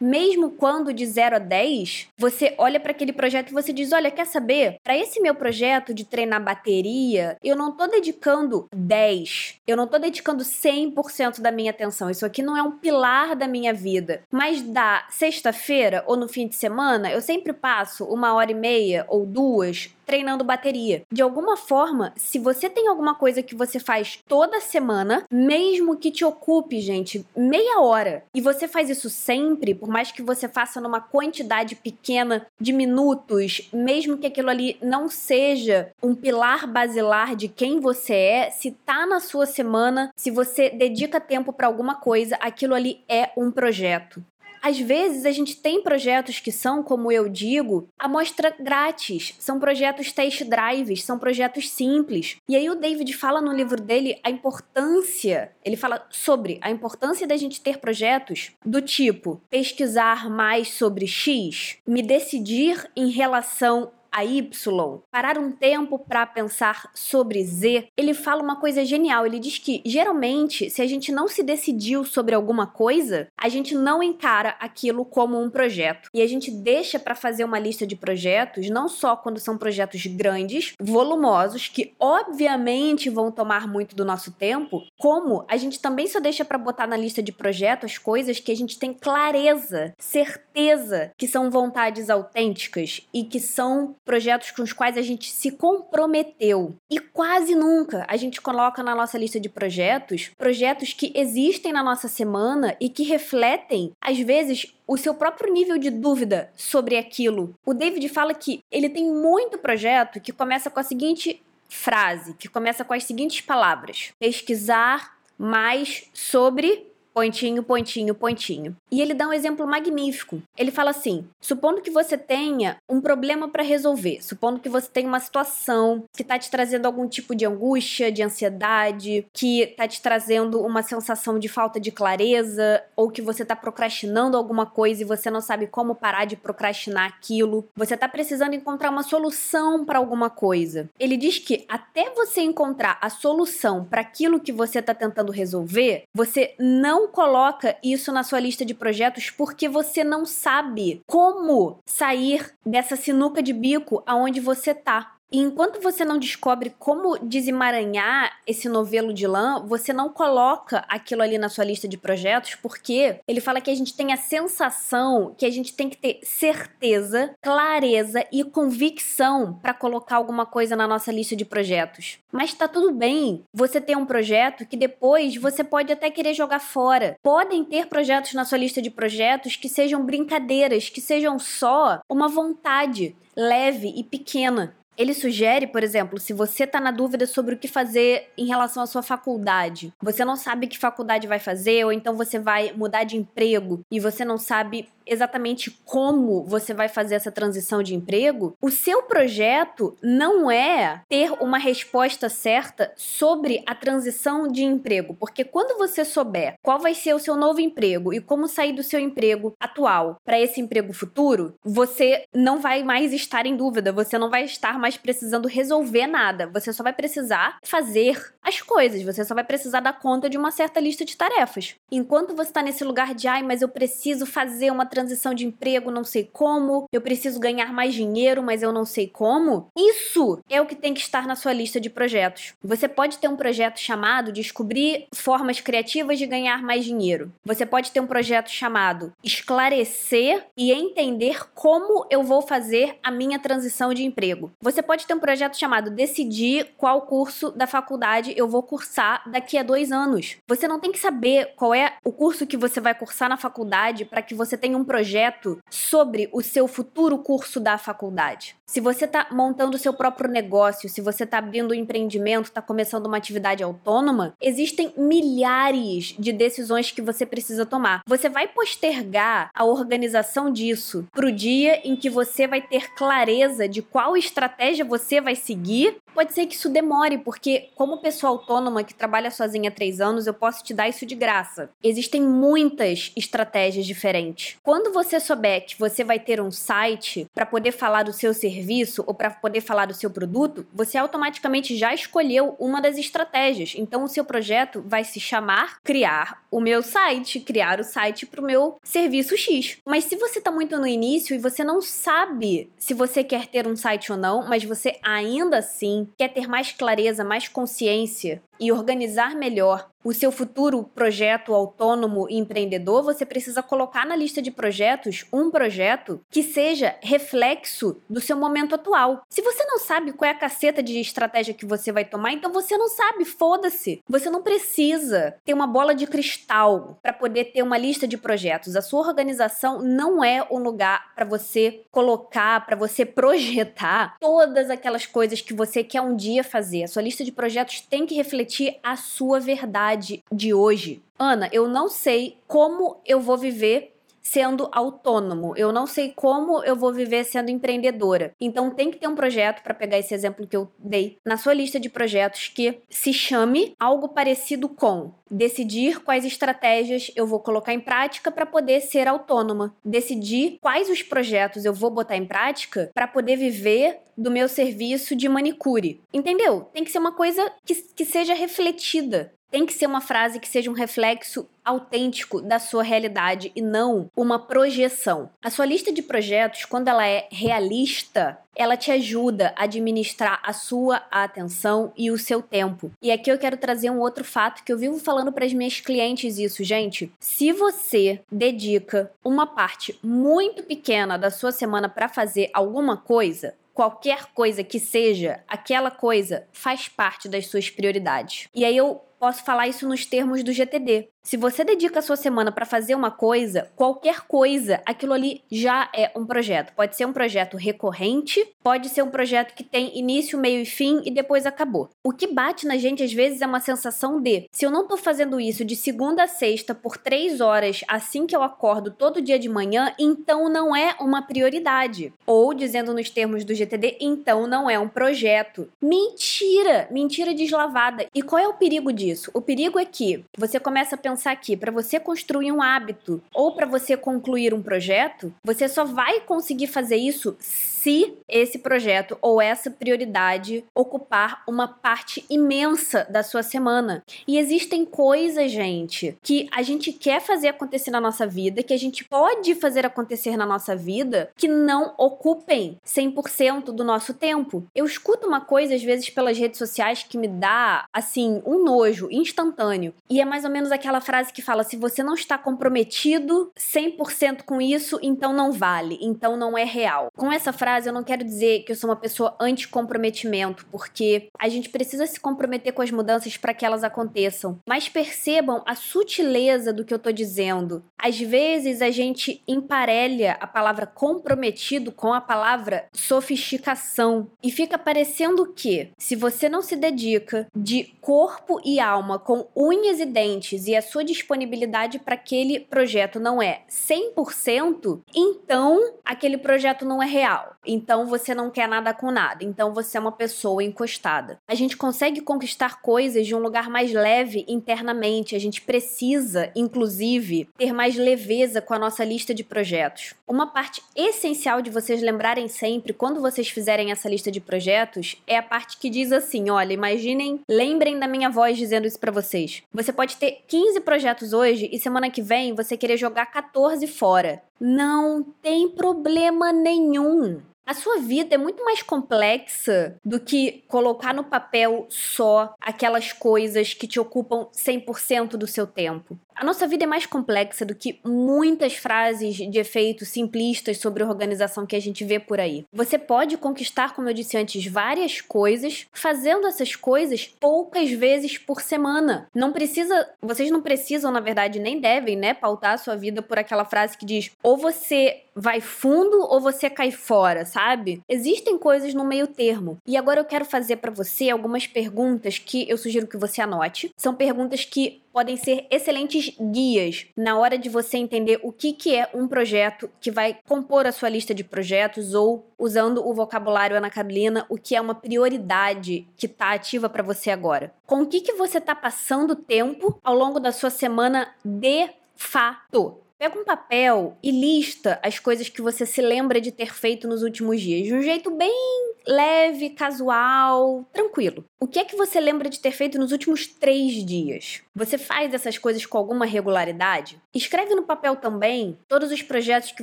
Mesmo 0.00 0.50
quando 0.52 0.92
de 0.92 1.04
0 1.04 1.36
a 1.36 1.38
10, 1.38 2.08
você 2.16 2.54
olha 2.56 2.80
para 2.80 2.92
aquele 2.92 3.12
projeto 3.12 3.50
e 3.50 3.52
você 3.52 3.72
diz: 3.72 3.92
Olha, 3.92 4.10
quer 4.10 4.26
saber? 4.26 4.76
Para 4.82 4.96
esse 4.96 5.20
meu 5.20 5.34
projeto 5.34 5.92
de 5.92 6.04
treinar 6.04 6.42
bateria, 6.42 7.36
eu 7.44 7.54
não 7.54 7.72
tô 7.72 7.86
dedicando 7.86 8.66
10, 8.74 9.56
eu 9.66 9.76
não 9.76 9.86
tô 9.86 9.98
dedicando 9.98 10.42
100% 10.42 11.40
da 11.40 11.52
minha 11.52 11.70
atenção. 11.70 12.08
Isso 12.08 12.24
aqui 12.24 12.42
não 12.42 12.56
é 12.56 12.62
um 12.62 12.72
pilar 12.72 13.36
da 13.36 13.46
minha 13.46 13.74
vida. 13.74 14.22
Mas 14.30 14.62
da 14.62 15.06
sexta-feira 15.10 16.02
ou 16.06 16.16
no 16.16 16.28
fim 16.28 16.48
de 16.48 16.56
semana, 16.56 17.10
eu 17.10 17.20
sempre 17.20 17.52
passo 17.52 18.04
uma 18.04 18.32
hora 18.34 18.50
e 18.50 18.54
meia 18.54 19.04
ou 19.08 19.26
duas 19.26 19.90
treinando 20.10 20.42
bateria. 20.42 21.02
De 21.08 21.22
alguma 21.22 21.56
forma, 21.56 22.12
se 22.16 22.36
você 22.36 22.68
tem 22.68 22.88
alguma 22.88 23.14
coisa 23.14 23.44
que 23.44 23.54
você 23.54 23.78
faz 23.78 24.18
toda 24.26 24.60
semana, 24.60 25.22
mesmo 25.30 25.96
que 25.96 26.10
te 26.10 26.24
ocupe, 26.24 26.80
gente, 26.80 27.24
meia 27.36 27.80
hora, 27.80 28.24
e 28.34 28.40
você 28.40 28.66
faz 28.66 28.90
isso 28.90 29.08
sempre, 29.08 29.72
por 29.72 29.88
mais 29.88 30.10
que 30.10 30.20
você 30.20 30.48
faça 30.48 30.80
numa 30.80 31.00
quantidade 31.00 31.76
pequena 31.76 32.44
de 32.60 32.72
minutos, 32.72 33.70
mesmo 33.72 34.18
que 34.18 34.26
aquilo 34.26 34.50
ali 34.50 34.76
não 34.82 35.08
seja 35.08 35.92
um 36.02 36.12
pilar 36.12 36.66
basilar 36.66 37.36
de 37.36 37.46
quem 37.46 37.78
você 37.78 38.14
é, 38.14 38.50
se 38.50 38.72
tá 38.72 39.06
na 39.06 39.20
sua 39.20 39.46
semana, 39.46 40.10
se 40.16 40.32
você 40.32 40.70
dedica 40.70 41.20
tempo 41.20 41.52
para 41.52 41.68
alguma 41.68 41.94
coisa, 41.94 42.34
aquilo 42.40 42.74
ali 42.74 43.04
é 43.08 43.30
um 43.36 43.52
projeto. 43.52 44.20
Às 44.62 44.78
vezes 44.78 45.24
a 45.24 45.32
gente 45.32 45.56
tem 45.56 45.82
projetos 45.82 46.40
que 46.40 46.52
são, 46.52 46.82
como 46.82 47.10
eu 47.10 47.28
digo, 47.28 47.88
amostra 47.98 48.54
grátis, 48.58 49.34
são 49.38 49.58
projetos 49.58 50.12
test 50.12 50.44
drives, 50.44 51.02
são 51.02 51.18
projetos 51.18 51.70
simples. 51.70 52.36
E 52.48 52.56
aí 52.56 52.68
o 52.68 52.74
David 52.74 53.12
fala 53.14 53.40
no 53.40 53.52
livro 53.52 53.80
dele 53.80 54.18
a 54.22 54.30
importância, 54.30 55.52
ele 55.64 55.76
fala 55.76 56.06
sobre 56.10 56.58
a 56.60 56.70
importância 56.70 57.26
da 57.26 57.36
gente 57.36 57.60
ter 57.60 57.78
projetos 57.78 58.52
do 58.64 58.82
tipo 58.82 59.40
pesquisar 59.48 60.28
mais 60.28 60.68
sobre 60.68 61.06
X, 61.06 61.78
me 61.86 62.02
decidir 62.02 62.90
em 62.96 63.10
relação 63.10 63.92
a 64.12 64.24
Y, 64.24 65.00
parar 65.10 65.38
um 65.38 65.52
tempo 65.52 65.98
para 65.98 66.26
pensar 66.26 66.90
sobre 66.94 67.44
Z, 67.44 67.88
ele 67.96 68.14
fala 68.14 68.42
uma 68.42 68.60
coisa 68.60 68.84
genial. 68.84 69.26
Ele 69.26 69.38
diz 69.38 69.58
que 69.58 69.82
geralmente, 69.84 70.70
se 70.70 70.82
a 70.82 70.86
gente 70.86 71.12
não 71.12 71.28
se 71.28 71.42
decidiu 71.42 72.04
sobre 72.04 72.34
alguma 72.34 72.66
coisa, 72.66 73.28
a 73.36 73.48
gente 73.48 73.74
não 73.74 74.02
encara 74.02 74.56
aquilo 74.60 75.04
como 75.04 75.40
um 75.40 75.50
projeto. 75.50 76.08
E 76.14 76.22
a 76.22 76.26
gente 76.26 76.50
deixa 76.50 76.98
para 76.98 77.14
fazer 77.14 77.44
uma 77.44 77.58
lista 77.58 77.86
de 77.86 77.96
projetos, 77.96 78.68
não 78.70 78.88
só 78.88 79.16
quando 79.16 79.38
são 79.38 79.56
projetos 79.56 80.04
grandes, 80.06 80.74
volumosos, 80.80 81.68
que 81.68 81.94
obviamente 81.98 83.10
vão 83.10 83.30
tomar 83.30 83.68
muito 83.68 83.94
do 83.94 84.04
nosso 84.04 84.32
tempo, 84.32 84.82
como 84.98 85.44
a 85.48 85.56
gente 85.56 85.80
também 85.80 86.06
só 86.06 86.20
deixa 86.20 86.44
para 86.44 86.58
botar 86.58 86.86
na 86.86 86.96
lista 86.96 87.22
de 87.22 87.32
projetos 87.32 87.98
coisas 87.98 88.40
que 88.40 88.52
a 88.52 88.56
gente 88.56 88.78
tem 88.78 88.92
clareza, 88.92 89.94
certeza 89.98 91.12
que 91.16 91.28
são 91.28 91.50
vontades 91.50 92.10
autênticas 92.10 93.06
e 93.12 93.24
que 93.24 93.40
são 93.40 93.94
projetos 94.10 94.50
com 94.50 94.62
os 94.62 94.72
quais 94.72 94.98
a 94.98 95.02
gente 95.02 95.30
se 95.30 95.52
comprometeu. 95.52 96.74
E 96.90 96.98
quase 96.98 97.54
nunca 97.54 98.04
a 98.08 98.16
gente 98.16 98.40
coloca 98.40 98.82
na 98.82 98.92
nossa 98.92 99.16
lista 99.16 99.38
de 99.38 99.48
projetos 99.48 100.32
projetos 100.36 100.92
que 100.92 101.12
existem 101.14 101.72
na 101.72 101.80
nossa 101.80 102.08
semana 102.08 102.76
e 102.80 102.88
que 102.88 103.04
refletem, 103.04 103.92
às 104.00 104.18
vezes, 104.18 104.74
o 104.84 104.96
seu 104.96 105.14
próprio 105.14 105.52
nível 105.52 105.78
de 105.78 105.90
dúvida 105.90 106.50
sobre 106.56 106.96
aquilo. 106.96 107.54
O 107.64 107.72
David 107.72 108.08
fala 108.08 108.34
que 108.34 108.64
ele 108.68 108.88
tem 108.88 109.04
muito 109.04 109.58
projeto 109.58 110.20
que 110.20 110.32
começa 110.32 110.68
com 110.68 110.80
a 110.80 110.82
seguinte 110.82 111.40
frase, 111.68 112.34
que 112.34 112.48
começa 112.48 112.84
com 112.84 112.92
as 112.92 113.04
seguintes 113.04 113.40
palavras: 113.40 114.10
pesquisar 114.18 115.16
mais 115.38 116.10
sobre 116.12 116.89
Pontinho, 117.12 117.62
pontinho, 117.62 118.14
pontinho. 118.14 118.76
E 118.90 119.00
ele 119.00 119.14
dá 119.14 119.26
um 119.28 119.32
exemplo 119.32 119.66
magnífico. 119.66 120.40
Ele 120.56 120.70
fala 120.70 120.90
assim: 120.90 121.26
supondo 121.40 121.82
que 121.82 121.90
você 121.90 122.16
tenha 122.16 122.76
um 122.88 123.00
problema 123.00 123.48
para 123.48 123.62
resolver, 123.62 124.22
supondo 124.22 124.60
que 124.60 124.68
você 124.68 124.88
tenha 124.88 125.08
uma 125.08 125.20
situação 125.20 126.04
que 126.14 126.22
está 126.22 126.38
te 126.38 126.50
trazendo 126.50 126.86
algum 126.86 127.08
tipo 127.08 127.34
de 127.34 127.44
angústia, 127.44 128.12
de 128.12 128.22
ansiedade, 128.22 129.26
que 129.32 129.62
está 129.62 129.86
te 129.88 130.00
trazendo 130.00 130.60
uma 130.60 130.82
sensação 130.82 131.38
de 131.38 131.48
falta 131.48 131.80
de 131.80 131.90
clareza, 131.90 132.82
ou 132.96 133.10
que 133.10 133.22
você 133.22 133.42
está 133.42 133.56
procrastinando 133.56 134.36
alguma 134.36 134.66
coisa 134.66 135.02
e 135.02 135.06
você 135.06 135.30
não 135.30 135.40
sabe 135.40 135.66
como 135.66 135.94
parar 135.94 136.24
de 136.24 136.36
procrastinar 136.36 137.06
aquilo, 137.06 137.68
você 137.74 137.94
está 137.94 138.08
precisando 138.08 138.54
encontrar 138.54 138.90
uma 138.90 139.02
solução 139.02 139.84
para 139.84 139.98
alguma 139.98 140.30
coisa. 140.30 140.88
Ele 140.98 141.16
diz 141.16 141.38
que 141.38 141.64
até 141.68 142.10
você 142.10 142.40
encontrar 142.40 142.98
a 143.00 143.10
solução 143.10 143.84
para 143.84 144.00
aquilo 144.00 144.40
que 144.40 144.52
você 144.52 144.78
está 144.78 144.94
tentando 144.94 145.32
resolver, 145.32 146.04
você 146.14 146.54
não 146.58 146.99
não 147.00 147.08
coloca 147.08 147.76
isso 147.82 148.12
na 148.12 148.22
sua 148.22 148.38
lista 148.40 148.64
de 148.64 148.74
projetos 148.74 149.30
porque 149.30 149.68
você 149.68 150.04
não 150.04 150.26
sabe 150.26 151.00
como 151.06 151.78
sair 151.86 152.52
dessa 152.64 152.94
sinuca 152.94 153.42
de 153.42 153.52
bico 153.54 154.02
aonde 154.06 154.38
você 154.38 154.74
tá. 154.74 155.16
E 155.32 155.38
enquanto 155.38 155.80
você 155.80 156.04
não 156.04 156.18
descobre 156.18 156.74
como 156.78 157.16
desemaranhar 157.18 158.38
esse 158.46 158.68
novelo 158.68 159.12
de 159.12 159.26
lã, 159.26 159.64
você 159.64 159.92
não 159.92 160.08
coloca 160.08 160.84
aquilo 160.88 161.22
ali 161.22 161.38
na 161.38 161.48
sua 161.48 161.64
lista 161.64 161.86
de 161.86 161.96
projetos, 161.96 162.56
porque 162.56 163.20
ele 163.28 163.40
fala 163.40 163.60
que 163.60 163.70
a 163.70 163.74
gente 163.74 163.94
tem 163.94 164.12
a 164.12 164.16
sensação 164.16 165.34
que 165.38 165.46
a 165.46 165.50
gente 165.50 165.72
tem 165.74 165.88
que 165.88 165.96
ter 165.96 166.18
certeza, 166.24 167.32
clareza 167.40 168.26
e 168.32 168.42
convicção 168.42 169.54
para 169.62 169.72
colocar 169.72 170.16
alguma 170.16 170.44
coisa 170.44 170.74
na 170.74 170.88
nossa 170.88 171.12
lista 171.12 171.36
de 171.36 171.44
projetos. 171.44 172.18
Mas 172.32 172.52
tá 172.54 172.66
tudo 172.66 172.92
bem 172.92 173.44
você 173.52 173.80
ter 173.80 173.96
um 173.96 174.06
projeto 174.06 174.66
que 174.66 174.76
depois 174.76 175.36
você 175.36 175.62
pode 175.62 175.92
até 175.92 176.10
querer 176.10 176.34
jogar 176.34 176.60
fora. 176.60 177.16
Podem 177.22 177.64
ter 177.64 177.86
projetos 177.86 178.34
na 178.34 178.44
sua 178.44 178.58
lista 178.58 178.82
de 178.82 178.90
projetos 178.90 179.54
que 179.54 179.68
sejam 179.68 180.04
brincadeiras, 180.04 180.88
que 180.88 181.00
sejam 181.00 181.38
só 181.38 182.00
uma 182.08 182.28
vontade 182.28 183.14
leve 183.36 183.92
e 183.96 184.02
pequena 184.02 184.74
ele 184.96 185.14
sugere, 185.14 185.66
por 185.66 185.82
exemplo, 185.82 186.18
se 186.18 186.32
você 186.32 186.64
está 186.64 186.80
na 186.80 186.90
dúvida 186.90 187.26
sobre 187.26 187.54
o 187.54 187.58
que 187.58 187.68
fazer 187.68 188.30
em 188.36 188.46
relação 188.46 188.82
à 188.82 188.86
sua 188.86 189.02
faculdade, 189.02 189.92
você 190.00 190.24
não 190.24 190.36
sabe 190.36 190.66
que 190.66 190.78
faculdade 190.78 191.26
vai 191.26 191.38
fazer, 191.38 191.84
ou 191.84 191.92
então 191.92 192.16
você 192.16 192.38
vai 192.38 192.72
mudar 192.72 193.04
de 193.04 193.16
emprego 193.16 193.80
e 193.90 193.98
você 193.98 194.24
não 194.24 194.36
sabe 194.36 194.88
exatamente 195.10 195.70
como 195.84 196.44
você 196.44 196.72
vai 196.72 196.88
fazer 196.88 197.16
essa 197.16 197.32
transição 197.32 197.82
de 197.82 197.94
emprego, 197.94 198.56
o 198.62 198.70
seu 198.70 199.02
projeto 199.02 199.96
não 200.00 200.48
é 200.48 201.02
ter 201.08 201.32
uma 201.40 201.58
resposta 201.58 202.28
certa 202.28 202.92
sobre 202.96 203.62
a 203.66 203.74
transição 203.74 204.46
de 204.46 204.62
emprego, 204.62 205.16
porque 205.18 205.42
quando 205.42 205.76
você 205.76 206.04
souber 206.04 206.54
qual 206.62 206.78
vai 206.78 206.94
ser 206.94 207.12
o 207.14 207.18
seu 207.18 207.36
novo 207.36 207.60
emprego 207.60 208.14
e 208.14 208.20
como 208.20 208.46
sair 208.46 208.72
do 208.72 208.84
seu 208.84 209.00
emprego 209.00 209.54
atual 209.58 210.16
para 210.24 210.38
esse 210.38 210.60
emprego 210.60 210.92
futuro, 210.92 211.54
você 211.64 212.24
não 212.32 212.60
vai 212.60 212.84
mais 212.84 213.12
estar 213.12 213.46
em 213.46 213.56
dúvida, 213.56 213.92
você 213.92 214.16
não 214.16 214.30
vai 214.30 214.44
estar 214.44 214.78
mais 214.80 214.96
precisando 214.96 215.46
resolver 215.46 216.06
nada, 216.06 216.46
você 216.48 216.72
só 216.72 216.82
vai 216.82 216.92
precisar 216.92 217.58
fazer 217.62 218.34
as 218.42 218.60
coisas, 218.60 219.02
você 219.02 219.24
só 219.24 219.34
vai 219.34 219.44
precisar 219.44 219.80
dar 219.80 219.92
conta 219.92 220.28
de 220.28 220.38
uma 220.38 220.50
certa 220.50 220.80
lista 220.80 221.04
de 221.04 221.16
tarefas. 221.16 221.76
Enquanto 221.90 222.34
você 222.34 222.50
está 222.50 222.62
nesse 222.62 222.82
lugar 222.82 223.14
de 223.14 223.28
ai, 223.28 223.42
mas 223.42 223.62
eu 223.62 223.68
preciso 223.68 224.26
fazer 224.26 224.70
uma 224.70 224.86
transição 224.86 225.34
de 225.34 225.46
emprego, 225.46 225.90
não 225.90 226.04
sei 226.04 226.28
como, 226.32 226.86
eu 226.92 227.00
preciso 227.00 227.38
ganhar 227.38 227.72
mais 227.72 227.94
dinheiro, 227.94 228.42
mas 228.42 228.62
eu 228.62 228.72
não 228.72 228.84
sei 228.84 229.06
como. 229.06 229.68
Isso 229.76 230.40
é 230.48 230.60
o 230.60 230.66
que 230.66 230.74
tem 230.74 230.94
que 230.94 231.00
estar 231.00 231.26
na 231.26 231.36
sua 231.36 231.52
lista 231.52 231.80
de 231.80 231.90
projetos. 231.90 232.54
Você 232.62 232.88
pode 232.88 233.18
ter 233.18 233.28
um 233.28 233.36
projeto 233.36 233.78
chamado 233.78 234.32
Descobrir 234.32 235.06
formas 235.14 235.60
criativas 235.60 236.18
de 236.18 236.26
ganhar 236.26 236.62
mais 236.62 236.84
dinheiro. 236.84 237.32
Você 237.44 237.66
pode 237.66 237.90
ter 237.90 238.00
um 238.00 238.06
projeto 238.06 238.50
chamado 238.50 239.12
Esclarecer 239.22 240.46
e 240.56 240.72
entender 240.72 241.48
como 241.54 242.06
eu 242.10 242.22
vou 242.22 242.42
fazer 242.42 242.98
a 243.02 243.10
minha 243.10 243.38
transição 243.38 243.92
de 243.92 244.04
emprego. 244.04 244.50
Você 244.70 244.82
pode 244.82 245.04
ter 245.04 245.14
um 245.14 245.18
projeto 245.18 245.58
chamado 245.58 245.90
Decidir 245.90 246.74
qual 246.76 247.02
curso 247.02 247.50
da 247.50 247.66
faculdade 247.66 248.32
eu 248.36 248.46
vou 248.46 248.62
cursar 248.62 249.28
daqui 249.28 249.58
a 249.58 249.64
dois 249.64 249.90
anos. 249.90 250.36
Você 250.46 250.68
não 250.68 250.78
tem 250.78 250.92
que 250.92 250.98
saber 251.00 251.54
qual 251.56 251.74
é 251.74 251.94
o 252.04 252.12
curso 252.12 252.46
que 252.46 252.56
você 252.56 252.80
vai 252.80 252.94
cursar 252.94 253.28
na 253.28 253.36
faculdade 253.36 254.04
para 254.04 254.22
que 254.22 254.32
você 254.32 254.56
tenha 254.56 254.78
um 254.78 254.84
projeto 254.84 255.58
sobre 255.68 256.30
o 256.32 256.40
seu 256.40 256.68
futuro 256.68 257.18
curso 257.18 257.58
da 257.58 257.76
faculdade. 257.78 258.54
Se 258.64 258.80
você 258.80 259.06
está 259.06 259.26
montando 259.32 259.76
o 259.76 259.80
seu 259.80 259.92
próprio 259.92 260.30
negócio, 260.30 260.88
se 260.88 261.00
você 261.00 261.24
está 261.24 261.38
abrindo 261.38 261.72
um 261.72 261.74
empreendimento, 261.74 262.44
está 262.44 262.62
começando 262.62 263.06
uma 263.06 263.16
atividade 263.16 263.64
autônoma, 263.64 264.34
existem 264.40 264.94
milhares 264.96 266.14
de 266.16 266.32
decisões 266.32 266.92
que 266.92 267.02
você 267.02 267.26
precisa 267.26 267.66
tomar. 267.66 268.02
Você 268.06 268.28
vai 268.28 268.46
postergar 268.46 269.50
a 269.52 269.64
organização 269.64 270.52
disso 270.52 271.04
para 271.10 271.26
o 271.26 271.32
dia 271.32 271.80
em 271.82 271.96
que 271.96 272.08
você 272.08 272.46
vai 272.46 272.62
ter 272.62 272.94
clareza 272.94 273.68
de 273.68 273.82
qual 273.82 274.16
estratégia 274.16 274.59
você 274.84 275.20
vai 275.20 275.34
seguir 275.34 275.96
Pode 276.14 276.32
ser 276.32 276.46
que 276.46 276.54
isso 276.54 276.68
demore, 276.68 277.18
porque, 277.18 277.68
como 277.74 277.98
pessoa 277.98 278.30
autônoma 278.30 278.82
que 278.82 278.94
trabalha 278.94 279.30
sozinha 279.30 279.70
há 279.70 279.72
três 279.72 280.00
anos, 280.00 280.26
eu 280.26 280.34
posso 280.34 280.62
te 280.62 280.74
dar 280.74 280.88
isso 280.88 281.06
de 281.06 281.14
graça. 281.14 281.70
Existem 281.82 282.20
muitas 282.20 283.12
estratégias 283.16 283.86
diferentes. 283.86 284.56
Quando 284.62 284.92
você 284.92 285.20
souber 285.20 285.64
que 285.64 285.78
você 285.78 286.02
vai 286.02 286.18
ter 286.18 286.40
um 286.40 286.50
site 286.50 287.26
para 287.32 287.46
poder 287.46 287.72
falar 287.72 288.02
do 288.02 288.12
seu 288.12 288.34
serviço 288.34 289.04
ou 289.06 289.14
para 289.14 289.30
poder 289.30 289.60
falar 289.60 289.86
do 289.86 289.94
seu 289.94 290.10
produto, 290.10 290.66
você 290.72 290.98
automaticamente 290.98 291.76
já 291.76 291.94
escolheu 291.94 292.56
uma 292.58 292.80
das 292.80 292.98
estratégias. 292.98 293.74
Então, 293.76 294.02
o 294.02 294.08
seu 294.08 294.24
projeto 294.24 294.82
vai 294.84 295.04
se 295.04 295.20
chamar 295.20 295.80
Criar 295.82 296.42
o 296.50 296.60
meu 296.60 296.82
site, 296.82 297.40
criar 297.40 297.78
o 297.78 297.84
site 297.84 298.26
para 298.26 298.40
o 298.40 298.44
meu 298.44 298.76
serviço 298.82 299.36
X. 299.36 299.78
Mas 299.86 300.04
se 300.04 300.16
você 300.16 300.38
está 300.38 300.50
muito 300.50 300.76
no 300.78 300.86
início 300.86 301.34
e 301.34 301.38
você 301.38 301.62
não 301.62 301.80
sabe 301.80 302.70
se 302.76 302.92
você 302.92 303.22
quer 303.22 303.46
ter 303.46 303.66
um 303.66 303.76
site 303.76 304.10
ou 304.10 304.18
não, 304.18 304.49
mas 304.50 304.64
você 304.64 304.98
ainda 305.00 305.58
assim 305.58 306.08
quer 306.18 306.28
ter 306.28 306.48
mais 306.48 306.72
clareza, 306.72 307.22
mais 307.22 307.46
consciência 307.46 308.42
e 308.58 308.72
organizar 308.72 309.36
melhor 309.36 309.88
o 310.02 310.14
seu 310.14 310.32
futuro 310.32 310.82
projeto 310.94 311.54
autônomo 311.54 312.26
e 312.30 312.38
empreendedor, 312.38 313.02
você 313.02 313.26
precisa 313.26 313.62
colocar 313.62 314.06
na 314.06 314.16
lista 314.16 314.40
de 314.40 314.50
projetos 314.50 315.26
um 315.32 315.50
projeto 315.50 316.20
que 316.30 316.42
seja 316.42 316.96
reflexo 317.02 318.00
do 318.08 318.20
seu 318.20 318.36
momento 318.36 318.74
atual. 318.74 319.22
Se 319.28 319.42
você 319.42 319.62
não 319.64 319.78
sabe 319.78 320.12
qual 320.12 320.28
é 320.28 320.32
a 320.32 320.38
caceta 320.38 320.82
de 320.82 320.98
estratégia 320.98 321.52
que 321.52 321.66
você 321.66 321.92
vai 321.92 322.04
tomar, 322.04 322.32
então 322.32 322.52
você 322.52 322.76
não 322.76 322.88
sabe, 322.88 323.24
foda-se. 323.24 324.02
Você 324.08 324.30
não 324.30 324.42
precisa 324.42 325.36
ter 325.44 325.52
uma 325.52 325.66
bola 325.66 325.94
de 325.94 326.06
cristal 326.06 326.98
para 327.02 327.12
poder 327.12 327.46
ter 327.46 327.62
uma 327.62 327.76
lista 327.76 328.08
de 328.08 328.16
projetos. 328.16 328.76
A 328.76 328.82
sua 328.82 329.06
organização 329.06 329.82
não 329.82 330.24
é 330.24 330.46
o 330.48 330.58
lugar 330.58 331.14
para 331.14 331.24
você 331.26 331.84
colocar, 331.90 332.64
para 332.64 332.76
você 332.76 333.04
projetar 333.04 334.16
todas 334.18 334.70
aquelas 334.70 335.04
coisas 335.04 335.40
que 335.42 335.52
você 335.52 335.84
quer 335.84 336.00
um 336.00 336.16
dia 336.16 336.42
fazer. 336.42 336.84
A 336.84 336.88
sua 336.88 337.02
lista 337.02 337.22
de 337.22 337.32
projetos 337.32 337.80
tem 337.80 338.06
que 338.06 338.14
refletir 338.14 338.78
a 338.82 338.96
sua 338.96 339.38
verdade 339.40 339.89
de 339.96 340.54
hoje. 340.54 341.02
Ana, 341.18 341.48
eu 341.52 341.68
não 341.68 341.88
sei 341.88 342.38
como 342.46 342.96
eu 343.04 343.20
vou 343.20 343.36
viver 343.36 343.92
sendo 344.22 344.68
autônomo. 344.72 345.54
Eu 345.56 345.72
não 345.72 345.86
sei 345.86 346.12
como 346.14 346.62
eu 346.62 346.76
vou 346.76 346.92
viver 346.92 347.24
sendo 347.24 347.50
empreendedora. 347.50 348.32
Então 348.40 348.70
tem 348.70 348.90
que 348.90 348.98
ter 348.98 349.08
um 349.08 349.14
projeto 349.14 349.62
para 349.62 349.74
pegar 349.74 349.98
esse 349.98 350.14
exemplo 350.14 350.46
que 350.46 350.56
eu 350.56 350.70
dei 350.78 351.16
na 351.24 351.36
sua 351.36 351.54
lista 351.54 351.80
de 351.80 351.88
projetos 351.88 352.48
que 352.48 352.80
se 352.88 353.12
chame 353.12 353.74
algo 353.78 354.08
parecido 354.08 354.68
com 354.68 355.12
decidir 355.30 356.00
quais 356.00 356.24
estratégias 356.24 357.10
eu 357.14 357.26
vou 357.26 357.38
colocar 357.38 357.72
em 357.72 357.80
prática 357.80 358.30
para 358.30 358.44
poder 358.44 358.80
ser 358.80 359.06
autônoma, 359.06 359.74
decidir 359.84 360.58
quais 360.60 360.90
os 360.90 361.02
projetos 361.02 361.64
eu 361.64 361.72
vou 361.72 361.90
botar 361.90 362.16
em 362.16 362.26
prática 362.26 362.90
para 362.92 363.06
poder 363.06 363.36
viver 363.36 364.00
do 364.16 364.30
meu 364.30 364.48
serviço 364.48 365.14
de 365.14 365.28
manicure. 365.28 366.00
Entendeu? 366.12 366.68
Tem 366.72 366.84
que 366.84 366.90
ser 366.90 366.98
uma 366.98 367.12
coisa 367.12 367.50
que, 367.64 367.74
que 367.74 368.04
seja 368.04 368.34
refletida. 368.34 369.32
Tem 369.50 369.66
que 369.66 369.72
ser 369.72 369.86
uma 369.86 370.00
frase 370.00 370.38
que 370.38 370.48
seja 370.48 370.70
um 370.70 370.74
reflexo 370.74 371.48
autêntico 371.64 372.40
da 372.40 372.58
sua 372.58 372.82
realidade 372.82 373.50
e 373.54 373.60
não 373.60 374.10
uma 374.16 374.38
projeção. 374.38 375.30
A 375.42 375.50
sua 375.50 375.66
lista 375.66 375.92
de 375.92 376.02
projetos, 376.02 376.64
quando 376.64 376.88
ela 376.88 377.06
é 377.06 377.26
realista, 377.30 378.38
ela 378.54 378.76
te 378.76 378.90
ajuda 378.90 379.52
a 379.56 379.64
administrar 379.64 380.40
a 380.44 380.52
sua 380.52 381.02
atenção 381.10 381.92
e 381.96 382.10
o 382.10 382.18
seu 382.18 382.42
tempo. 382.42 382.92
E 383.02 383.10
aqui 383.10 383.30
eu 383.30 383.38
quero 383.38 383.56
trazer 383.56 383.90
um 383.90 384.00
outro 384.00 384.24
fato 384.24 384.62
que 384.62 384.72
eu 384.72 384.78
vivo 384.78 384.98
falando 384.98 385.32
para 385.32 385.44
as 385.44 385.52
minhas 385.52 385.80
clientes 385.80 386.38
isso, 386.38 386.62
gente. 386.62 387.12
Se 387.18 387.52
você 387.52 388.20
dedica 388.30 389.10
uma 389.24 389.46
parte 389.46 389.98
muito 390.02 390.62
pequena 390.62 391.16
da 391.16 391.30
sua 391.30 391.52
semana 391.52 391.88
para 391.88 392.08
fazer 392.08 392.50
alguma 392.52 392.96
coisa, 392.96 393.54
qualquer 393.74 394.26
coisa 394.34 394.62
que 394.62 394.78
seja, 394.78 395.40
aquela 395.48 395.90
coisa 395.90 396.46
faz 396.52 396.88
parte 396.88 397.28
das 397.28 397.46
suas 397.46 397.70
prioridades. 397.70 398.48
E 398.54 398.64
aí 398.64 398.76
eu 398.76 399.00
posso 399.20 399.44
falar 399.44 399.68
isso 399.68 399.86
nos 399.86 400.06
termos 400.06 400.42
do 400.42 400.52
GTD. 400.52 401.10
Se 401.22 401.36
você 401.36 401.62
dedica 401.62 401.98
a 401.98 402.02
sua 402.02 402.16
semana 402.16 402.50
para 402.50 402.64
fazer 402.64 402.94
uma 402.94 403.10
coisa, 403.10 403.68
qualquer 403.76 404.22
coisa, 404.22 404.80
aquilo 404.86 405.12
ali 405.12 405.42
já 405.50 405.90
é 405.94 406.10
um 406.16 406.24
projeto. 406.24 406.72
Pode 406.74 406.96
ser 406.96 407.04
um 407.04 407.12
projeto 407.12 407.58
recorrente, 407.58 408.42
pode 408.62 408.88
ser 408.88 409.02
um 409.02 409.10
projeto 409.10 409.54
que 409.54 409.62
tem 409.62 409.98
início, 409.98 410.38
meio 410.38 410.62
e 410.62 410.66
fim 410.66 411.02
e 411.04 411.10
depois 411.10 411.44
acabou. 411.44 411.90
O 412.02 412.12
que 412.12 412.26
bate 412.26 412.66
na 412.66 412.78
gente 412.78 413.02
às 413.02 413.12
vezes 413.12 413.42
é 413.42 413.46
uma 413.46 413.60
sensação 413.60 414.20
de: 414.20 414.48
se 414.50 414.64
eu 414.64 414.70
não 414.70 414.88
tô 414.88 414.96
fazendo 414.96 415.38
isso 415.38 415.64
de 415.64 415.76
segunda 415.76 416.24
a 416.24 416.26
sexta 416.26 416.74
por 416.74 416.96
três 416.96 417.40
horas 417.40 417.82
assim 417.86 418.26
que 418.26 418.34
eu 418.34 418.42
acordo 418.42 418.90
todo 418.90 419.22
dia 419.22 419.38
de 419.38 419.48
manhã, 419.48 419.92
então 419.98 420.48
não 420.48 420.74
é 420.74 420.96
uma 420.98 421.22
prioridade. 421.22 422.12
Ou, 422.26 422.54
dizendo 422.54 422.94
nos 422.94 423.10
termos 423.10 423.44
do 423.44 423.54
GTD, 423.54 423.98
então 424.00 424.46
não 424.46 424.70
é 424.70 424.78
um 424.78 424.88
projeto. 424.88 425.68
Mentira! 425.82 426.88
Mentira 426.90 427.34
deslavada. 427.34 428.06
E 428.14 428.22
qual 428.22 428.40
é 428.40 428.48
o 428.48 428.54
perigo 428.54 428.92
disso? 428.92 429.30
O 429.34 429.42
perigo 429.42 429.78
é 429.78 429.84
que 429.84 430.24
você 430.36 430.58
começa 430.58 430.96
a 430.96 430.98
que 431.36 431.56
para 431.56 431.72
você 431.72 431.98
construir 431.98 432.52
um 432.52 432.62
hábito 432.62 433.22
ou 433.32 433.54
para 433.54 433.66
você 433.66 433.96
concluir 433.96 434.54
um 434.54 434.62
projeto, 434.62 435.32
você 435.42 435.68
só 435.68 435.84
vai 435.84 436.20
conseguir 436.20 436.66
fazer 436.66 436.96
isso 436.96 437.36
se 437.80 438.14
esse 438.28 438.58
projeto 438.58 439.16
ou 439.22 439.40
essa 439.40 439.70
prioridade 439.70 440.62
ocupar 440.74 441.42
uma 441.48 441.66
parte 441.66 442.24
imensa 442.28 443.06
da 443.08 443.22
sua 443.22 443.42
semana. 443.42 444.04
E 444.28 444.38
existem 444.38 444.84
coisas, 444.84 445.50
gente, 445.50 446.16
que 446.22 446.46
a 446.52 446.62
gente 446.62 446.92
quer 446.92 447.22
fazer 447.22 447.48
acontecer 447.48 447.90
na 447.90 448.00
nossa 448.00 448.26
vida, 448.26 448.62
que 448.62 448.74
a 448.74 448.78
gente 448.78 449.04
pode 449.04 449.54
fazer 449.54 449.86
acontecer 449.86 450.36
na 450.36 450.44
nossa 450.44 450.76
vida, 450.76 451.30
que 451.34 451.48
não 451.48 451.94
ocupem 451.96 452.78
100% 452.86 453.72
do 453.72 453.82
nosso 453.82 454.12
tempo. 454.12 454.62
Eu 454.74 454.84
escuto 454.84 455.26
uma 455.26 455.40
coisa 455.40 455.74
às 455.74 455.82
vezes 455.82 456.10
pelas 456.10 456.36
redes 456.36 456.58
sociais 456.58 457.02
que 457.02 457.16
me 457.16 457.28
dá 457.28 457.86
assim 457.92 458.42
um 458.44 458.62
nojo 458.62 459.08
instantâneo. 459.10 459.94
E 460.08 460.20
é 460.20 460.24
mais 460.26 460.44
ou 460.44 460.50
menos 460.50 460.70
aquela 460.70 461.00
frase 461.00 461.32
que 461.32 461.40
fala: 461.40 461.64
se 461.64 461.76
você 461.76 462.02
não 462.02 462.14
está 462.14 462.36
comprometido 462.36 463.50
100% 463.58 464.42
com 464.44 464.60
isso, 464.60 464.98
então 465.02 465.32
não 465.32 465.50
vale, 465.50 465.98
então 466.02 466.36
não 466.36 466.58
é 466.58 466.64
real. 466.64 467.10
Com 467.16 467.32
essa 467.32 467.52
frase 467.54 467.69
frase, 467.70 467.88
eu 467.88 467.92
não 467.92 468.02
quero 468.02 468.24
dizer 468.24 468.64
que 468.64 468.72
eu 468.72 468.76
sou 468.76 468.90
uma 468.90 468.96
pessoa 468.96 469.36
anti-comprometimento, 469.38 470.66
porque 470.72 471.28
a 471.38 471.48
gente 471.48 471.68
precisa 471.68 472.04
se 472.04 472.18
comprometer 472.18 472.72
com 472.72 472.82
as 472.82 472.90
mudanças 472.90 473.36
para 473.36 473.54
que 473.54 473.64
elas 473.64 473.84
aconteçam. 473.84 474.58
Mas 474.68 474.88
percebam 474.88 475.62
a 475.64 475.76
sutileza 475.76 476.72
do 476.72 476.84
que 476.84 476.92
eu 476.92 476.98
tô 476.98 477.12
dizendo. 477.12 477.84
Às 477.96 478.18
vezes 478.18 478.82
a 478.82 478.90
gente 478.90 479.40
emparelha 479.46 480.36
a 480.40 480.48
palavra 480.48 480.84
comprometido 480.84 481.92
com 481.92 482.12
a 482.12 482.20
palavra 482.20 482.86
sofisticação 482.92 484.28
e 484.42 484.50
fica 484.50 484.76
parecendo 484.76 485.52
que, 485.52 485.90
se 485.96 486.16
você 486.16 486.48
não 486.48 486.62
se 486.62 486.74
dedica 486.74 487.46
de 487.54 487.84
corpo 488.00 488.60
e 488.64 488.80
alma 488.80 489.18
com 489.18 489.46
unhas 489.54 490.00
e 490.00 490.06
dentes 490.06 490.66
e 490.66 490.74
a 490.74 490.82
sua 490.82 491.04
disponibilidade 491.04 492.00
para 492.00 492.14
aquele 492.14 492.58
projeto 492.58 493.20
não 493.20 493.40
é 493.40 493.62
100%, 493.68 495.02
então 495.14 495.94
aquele 496.04 496.36
projeto 496.36 496.84
não 496.84 497.00
é 497.00 497.06
real. 497.06 497.54
Então 497.66 498.06
você 498.06 498.34
não 498.34 498.50
quer 498.50 498.68
nada 498.68 498.94
com 498.94 499.10
nada. 499.10 499.44
Então 499.44 499.72
você 499.72 499.96
é 499.96 500.00
uma 500.00 500.12
pessoa 500.12 500.62
encostada. 500.62 501.38
A 501.48 501.54
gente 501.54 501.76
consegue 501.76 502.20
conquistar 502.20 502.80
coisas 502.80 503.26
de 503.26 503.34
um 503.34 503.38
lugar 503.38 503.68
mais 503.68 503.92
leve 503.92 504.44
internamente. 504.48 505.36
A 505.36 505.38
gente 505.38 505.60
precisa, 505.62 506.50
inclusive, 506.54 507.48
ter 507.56 507.72
mais 507.72 507.96
leveza 507.96 508.60
com 508.60 508.74
a 508.74 508.78
nossa 508.78 509.04
lista 509.04 509.34
de 509.34 509.44
projetos. 509.44 510.14
Uma 510.26 510.46
parte 510.46 510.82
essencial 510.94 511.60
de 511.60 511.70
vocês 511.70 512.00
lembrarem 512.02 512.48
sempre 512.48 512.92
quando 512.92 513.20
vocês 513.20 513.48
fizerem 513.48 513.90
essa 513.90 514.08
lista 514.08 514.30
de 514.30 514.40
projetos 514.40 515.16
é 515.26 515.36
a 515.36 515.42
parte 515.42 515.78
que 515.78 515.90
diz 515.90 516.12
assim: 516.12 516.50
olha, 516.50 516.72
imaginem, 516.72 517.40
lembrem 517.48 517.98
da 517.98 518.08
minha 518.08 518.30
voz 518.30 518.56
dizendo 518.56 518.86
isso 518.86 518.98
para 518.98 519.12
vocês. 519.12 519.62
Você 519.72 519.92
pode 519.92 520.16
ter 520.16 520.42
15 520.46 520.80
projetos 520.80 521.32
hoje 521.32 521.68
e 521.72 521.78
semana 521.78 522.10
que 522.10 522.22
vem 522.22 522.54
você 522.54 522.76
querer 522.76 522.96
jogar 522.96 523.26
14 523.26 523.86
fora. 523.86 524.42
Não 524.60 525.22
tem 525.42 525.68
problema 525.68 526.52
nenhum. 526.52 527.40
A 527.70 527.72
sua 527.72 527.98
vida 527.98 528.34
é 528.34 528.36
muito 528.36 528.64
mais 528.64 528.82
complexa 528.82 529.94
do 530.04 530.18
que 530.18 530.64
colocar 530.66 531.14
no 531.14 531.22
papel 531.22 531.86
só 531.88 532.52
aquelas 532.60 533.12
coisas 533.12 533.72
que 533.72 533.86
te 533.86 534.00
ocupam 534.00 534.48
100% 534.52 535.36
do 535.36 535.46
seu 535.46 535.68
tempo. 535.68 536.18
A 536.40 536.44
nossa 536.44 536.66
vida 536.66 536.84
é 536.84 536.86
mais 536.86 537.04
complexa 537.04 537.66
do 537.66 537.74
que 537.74 538.00
muitas 538.02 538.74
frases 538.74 539.36
de 539.36 539.58
efeito 539.58 540.06
simplistas 540.06 540.78
sobre 540.78 541.04
organização 541.04 541.66
que 541.66 541.76
a 541.76 541.80
gente 541.80 542.02
vê 542.02 542.18
por 542.18 542.40
aí. 542.40 542.64
Você 542.72 542.98
pode 542.98 543.36
conquistar, 543.36 543.94
como 543.94 544.08
eu 544.08 544.14
disse 544.14 544.38
antes, 544.38 544.66
várias 544.66 545.20
coisas 545.20 545.86
fazendo 545.92 546.46
essas 546.46 546.74
coisas 546.74 547.26
poucas 547.38 547.90
vezes 547.90 548.38
por 548.38 548.62
semana. 548.62 549.28
Não 549.34 549.52
precisa, 549.52 550.08
vocês 550.20 550.50
não 550.50 550.62
precisam, 550.62 551.12
na 551.12 551.20
verdade, 551.20 551.60
nem 551.60 551.78
devem, 551.78 552.16
né, 552.16 552.32
pautar 552.32 552.72
a 552.72 552.78
sua 552.78 552.96
vida 552.96 553.20
por 553.20 553.38
aquela 553.38 553.66
frase 553.66 553.98
que 553.98 554.06
diz: 554.06 554.32
ou 554.42 554.56
você 554.56 555.20
vai 555.34 555.60
fundo 555.60 556.20
ou 556.20 556.40
você 556.40 556.68
cai 556.68 556.90
fora, 556.90 557.44
sabe? 557.44 558.02
Existem 558.08 558.58
coisas 558.58 558.94
no 558.94 559.04
meio 559.04 559.26
termo. 559.26 559.78
E 559.86 559.96
agora 559.96 560.20
eu 560.20 560.24
quero 560.24 560.44
fazer 560.44 560.76
para 560.76 560.90
você 560.90 561.30
algumas 561.30 561.66
perguntas 561.66 562.38
que 562.38 562.68
eu 562.68 562.76
sugiro 562.76 563.06
que 563.06 563.16
você 563.16 563.40
anote. 563.40 563.92
São 563.96 564.14
perguntas 564.14 564.64
que 564.64 565.02
podem 565.12 565.36
ser 565.36 565.66
excelentes 565.70 566.36
guias 566.38 567.06
na 567.16 567.36
hora 567.38 567.58
de 567.58 567.68
você 567.68 567.98
entender 567.98 568.38
o 568.42 568.52
que, 568.52 568.72
que 568.72 568.94
é 568.94 569.10
um 569.12 569.26
projeto 569.26 569.90
que 570.00 570.10
vai 570.10 570.38
compor 570.46 570.86
a 570.86 570.92
sua 570.92 571.08
lista 571.08 571.34
de 571.34 571.42
projetos 571.42 572.14
ou, 572.14 572.46
usando 572.58 573.06
o 573.06 573.12
vocabulário 573.12 573.76
Ana 573.76 573.90
Carolina, 573.90 574.46
o 574.48 574.56
que 574.56 574.76
é 574.76 574.80
uma 574.80 574.94
prioridade 574.94 576.06
que 576.16 576.26
está 576.26 576.52
ativa 576.52 576.88
para 576.88 577.02
você 577.02 577.30
agora. 577.30 577.72
Com 577.86 578.02
o 578.02 578.06
que, 578.06 578.20
que 578.20 578.34
você 578.34 578.58
está 578.58 578.74
passando 578.74 579.34
tempo 579.34 579.98
ao 580.02 580.14
longo 580.14 580.38
da 580.38 580.52
sua 580.52 580.70
semana 580.70 581.34
de 581.44 581.88
fato? 582.14 582.98
Pega 583.20 583.38
um 583.38 583.44
papel 583.44 584.16
e 584.22 584.30
lista 584.30 584.98
as 585.02 585.18
coisas 585.18 585.46
que 585.50 585.60
você 585.60 585.84
se 585.84 586.00
lembra 586.00 586.40
de 586.40 586.50
ter 586.50 586.72
feito 586.72 587.06
nos 587.06 587.22
últimos 587.22 587.60
dias, 587.60 587.86
de 587.86 587.92
um 587.92 588.00
jeito 588.00 588.30
bem 588.30 588.90
leve, 589.06 589.70
casual, 589.70 590.86
tranquilo. 590.92 591.44
O 591.58 591.66
que 591.66 591.78
é 591.78 591.84
que 591.84 591.96
você 591.96 592.18
lembra 592.18 592.48
de 592.48 592.58
ter 592.58 592.70
feito 592.70 592.98
nos 592.98 593.12
últimos 593.12 593.46
três 593.46 594.04
dias? 594.04 594.62
Você 594.74 594.96
faz 594.96 595.34
essas 595.34 595.58
coisas 595.58 595.84
com 595.84 595.98
alguma 595.98 596.24
regularidade? 596.24 597.20
Escreve 597.34 597.74
no 597.74 597.82
papel 597.82 598.16
também 598.16 598.78
todos 598.88 599.10
os 599.12 599.22
projetos 599.22 599.72
que 599.72 599.82